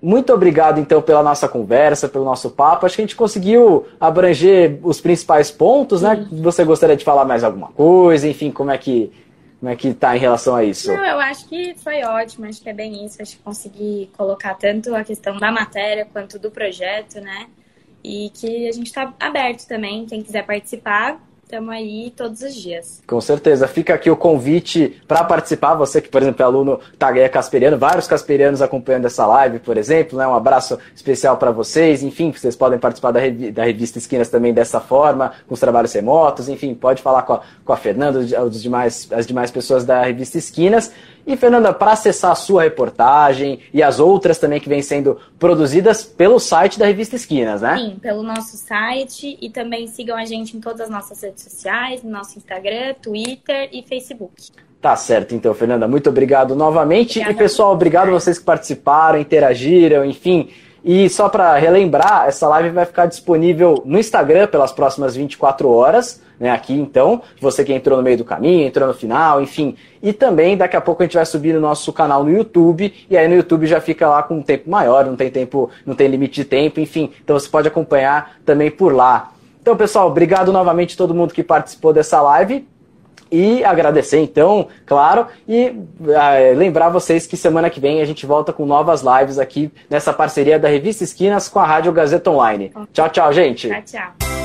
muito 0.02 0.32
obrigado 0.32 0.80
então 0.80 1.02
pela 1.02 1.24
nossa 1.24 1.48
conversa, 1.48 2.08
pelo 2.08 2.24
nosso 2.24 2.52
papo. 2.52 2.86
Acho 2.86 2.96
que 2.96 3.02
a 3.02 3.06
gente 3.06 3.16
conseguiu 3.16 3.88
abranger 4.00 4.80
os 4.84 5.02
principais 5.02 5.50
pontos, 5.50 6.02
né? 6.02 6.28
Você 6.32 6.64
gostaria 6.64 6.96
de 6.96 7.04
falar 7.04 7.26
mais 7.26 7.44
alguma 7.44 7.68
coisa? 7.70 8.28
Enfim, 8.28 8.52
como 8.52 8.72
é 8.72 8.78
que 8.78 9.12
como 9.60 9.72
é 9.72 9.76
que 9.76 9.92
tá 9.94 10.16
em 10.16 10.20
relação 10.20 10.56
a 10.56 10.64
isso? 10.64 10.94
Não, 10.94 11.04
eu 11.04 11.20
acho 11.20 11.50
que 11.50 11.74
foi 11.84 12.04
ótimo, 12.04 12.46
acho 12.46 12.62
que 12.62 12.70
é 12.70 12.74
bem 12.74 13.04
isso. 13.06 13.22
Acho 13.22 13.38
que 13.38 13.44
consegui 13.44 14.10
colocar 14.16 14.54
tanto 14.54 14.96
a 14.96 15.04
questão 15.04 15.38
da 15.38 15.52
matéria 15.52 16.06
quanto 16.06 16.38
do 16.38 16.52
projeto, 16.52 17.20
né? 17.20 17.48
E 18.04 18.30
que 18.36 18.68
a 18.70 18.72
gente 18.72 18.88
está 18.88 19.12
aberto 19.20 19.68
também. 19.68 20.06
Quem 20.06 20.22
quiser 20.22 20.46
participar, 20.46 21.20
Estamos 21.48 21.70
aí 21.70 22.12
todos 22.14 22.42
os 22.42 22.54
dias. 22.54 23.02
Com 23.08 23.22
certeza. 23.22 23.70
Fica 23.70 23.94
aqui 23.94 24.10
o 24.10 24.18
convite 24.18 25.02
para 25.08 25.24
participar. 25.24 25.76
Você 25.76 26.02
que, 26.02 26.10
por 26.10 26.22
exemplo, 26.22 26.42
é 26.42 26.46
aluno 26.46 26.78
Tagueia 27.00 27.30
Casperiano, 27.30 27.78
vários 27.78 28.06
casperianos 28.06 28.62
acompanhando 28.62 29.06
essa 29.06 29.26
live, 29.26 29.60
por 29.60 29.78
exemplo. 29.78 30.18
Né? 30.18 30.28
Um 30.28 30.36
abraço 30.36 30.78
especial 30.94 31.38
para 31.38 31.50
vocês. 31.50 32.04
Enfim, 32.04 32.34
vocês 32.34 32.54
podem 32.54 32.78
participar 32.78 33.12
da, 33.12 33.22
revi 33.22 33.50
da 33.50 33.64
revista 33.64 33.98
Esquinas 33.98 34.28
também 34.28 34.54
dessa 34.54 34.82
forma, 34.82 35.32
com 35.48 35.54
os 35.54 35.60
trabalhos 35.62 35.94
remotos. 35.94 36.50
Enfim, 36.50 36.76
pode 36.76 37.02
falar 37.02 37.22
com 37.22 37.36
a, 37.36 37.42
com 37.64 37.72
a 37.72 37.78
Fernanda, 37.78 38.20
os 38.20 38.62
demais, 38.62 39.08
as 39.14 39.26
demais 39.26 39.50
pessoas 39.50 39.86
da 39.86 40.04
revista 40.04 40.38
Esquinas. 40.38 40.92
E, 41.28 41.36
Fernanda, 41.36 41.74
para 41.74 41.92
acessar 41.92 42.32
a 42.32 42.36
sua 42.36 42.64
reportagem 42.64 43.60
e 43.74 43.84
as 43.84 44.00
outras 44.00 44.40
também 44.40 44.62
que 44.62 44.70
vêm 44.70 44.82
sendo 44.82 45.20
produzidas 45.38 46.02
pelo 46.02 46.40
site 46.40 46.80
da 46.80 46.86
Revista 46.86 47.18
Esquinas, 47.18 47.62
né? 47.62 47.78
Sim, 47.78 47.98
pelo 48.02 48.24
nosso 48.24 48.56
site 48.56 49.38
e 49.42 49.50
também 49.50 49.88
sigam 49.88 50.16
a 50.16 50.24
gente 50.24 50.56
em 50.56 50.62
todas 50.62 50.80
as 50.80 50.90
nossas 50.90 51.22
redes 51.22 51.44
sociais, 51.44 52.02
no 52.02 52.10
nosso 52.10 52.38
Instagram, 52.38 52.96
Twitter 53.02 53.68
e 53.74 53.84
Facebook. 53.84 54.52
Tá 54.82 54.96
certo, 54.96 55.36
então, 55.36 55.54
Fernanda, 55.54 55.86
muito 55.86 56.10
obrigado 56.10 56.56
novamente. 56.56 57.20
Obrigada. 57.20 57.34
E, 57.34 57.38
pessoal, 57.38 57.74
obrigado 57.74 58.08
a 58.08 58.12
vocês 58.12 58.40
que 58.40 58.46
participaram, 58.46 59.20
interagiram, 59.20 60.06
enfim. 60.06 60.50
E 60.84 61.10
só 61.10 61.30
para 61.30 61.56
relembrar, 61.58 62.26
essa 62.28 62.48
live 62.48 62.70
vai 62.70 62.86
ficar 62.86 63.06
disponível 63.06 63.82
no 63.86 64.00
Instagram 64.00 64.48
pelas 64.48 64.72
próximas 64.72 65.16
24 65.16 65.70
horas 65.70 66.22
né, 66.40 66.52
aqui 66.52 66.74
então, 66.74 67.22
você 67.42 67.64
que 67.64 67.74
entrou 67.74 67.98
no 67.98 68.04
meio 68.04 68.18
do 68.18 68.26
caminho, 68.26 68.68
entrou 68.68 68.88
no 68.88 68.94
final, 68.94 69.42
enfim. 69.42 69.76
E 70.02 70.14
também 70.14 70.56
daqui 70.56 70.76
a 70.76 70.82
pouco 70.82 71.02
a 71.02 71.06
gente 71.06 71.16
vai 71.16 71.26
subir 71.26 71.54
no 71.54 71.60
nosso 71.60 71.92
canal 71.92 72.24
no 72.24 72.32
YouTube, 72.32 72.94
e 73.10 73.18
aí 73.18 73.28
no 73.28 73.36
YouTube 73.36 73.66
já 73.66 73.82
fica 73.82 74.08
lá 74.08 74.22
com 74.22 74.36
um 74.36 74.42
tempo 74.42 74.70
maior, 74.70 75.06
não 75.06 75.16
tem 75.16 75.32
tempo, 75.32 75.70
não 75.86 75.96
tem 75.96 76.08
limite 76.08 76.36
de 76.42 76.46
tempo, 76.46 76.80
enfim. 76.80 77.12
Então 77.24 77.38
você 77.38 77.50
pode 77.50 77.68
acompanhar 77.68 78.38
também 78.46 78.70
por 78.70 78.94
lá. 78.94 79.32
Então, 79.62 79.76
pessoal, 79.76 80.08
obrigado 80.08 80.54
novamente 80.54 80.94
a 80.94 80.98
todo 80.98 81.14
mundo 81.14 81.34
que 81.34 81.44
participou 81.44 81.92
dessa 81.92 82.22
live. 82.22 82.68
E 83.32 83.64
agradecer 83.64 84.20
então, 84.20 84.68
claro, 84.86 85.28
e 85.48 85.70
uh, 85.70 86.58
lembrar 86.58 86.90
vocês 86.90 87.28
que 87.28 87.38
semana 87.38 87.70
que 87.70 87.80
vem 87.80 88.02
a 88.02 88.06
gente 88.06 88.26
volta 88.26 88.54
com 88.54 88.66
novas 88.66 89.02
lives 89.02 89.40
aqui 89.40 89.72
nessa 89.90 90.14
parceria 90.14 90.60
da 90.60 90.68
Revista 90.68 91.04
Esquinas 91.04 91.50
com 91.50 91.60
a 91.60 91.66
Rádio 91.66 91.92
Gazeta 91.92 92.30
Online. 92.30 92.72
Tchau, 92.94 93.10
tchau, 93.10 93.34
gente. 93.34 93.68
Tchau, 93.70 93.82
tchau. 93.84 94.38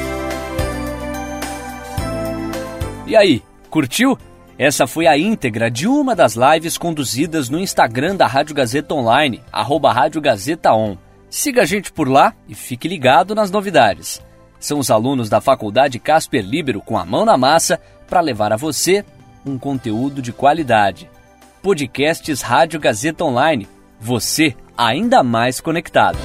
E 3.06 3.16
aí, 3.16 3.42
curtiu? 3.68 4.16
Essa 4.58 4.86
foi 4.86 5.06
a 5.06 5.18
íntegra 5.18 5.70
de 5.70 5.88
uma 5.88 6.14
das 6.14 6.34
lives 6.34 6.78
conduzidas 6.78 7.48
no 7.48 7.58
Instagram 7.58 8.14
da 8.14 8.26
Rádio 8.26 8.54
Gazeta 8.54 8.94
Online, 8.94 9.42
arroba 9.50 9.92
Rádio 9.92 10.20
Gazeta 10.20 10.72
On. 10.72 10.96
Siga 11.28 11.62
a 11.62 11.64
gente 11.64 11.90
por 11.90 12.08
lá 12.08 12.34
e 12.48 12.54
fique 12.54 12.86
ligado 12.86 13.34
nas 13.34 13.50
novidades. 13.50 14.22
São 14.60 14.78
os 14.78 14.90
alunos 14.90 15.28
da 15.28 15.40
Faculdade 15.40 15.98
Casper 15.98 16.44
Libero 16.44 16.80
com 16.80 16.96
a 16.96 17.04
mão 17.04 17.24
na 17.24 17.36
massa 17.36 17.80
para 18.12 18.20
levar 18.20 18.52
a 18.52 18.58
você 18.58 19.06
um 19.46 19.56
conteúdo 19.56 20.20
de 20.20 20.34
qualidade. 20.34 21.08
Podcasts 21.62 22.42
Rádio 22.42 22.78
Gazeta 22.78 23.24
Online. 23.24 23.66
Você 23.98 24.54
ainda 24.76 25.22
mais 25.22 25.62
conectado. 25.62 26.18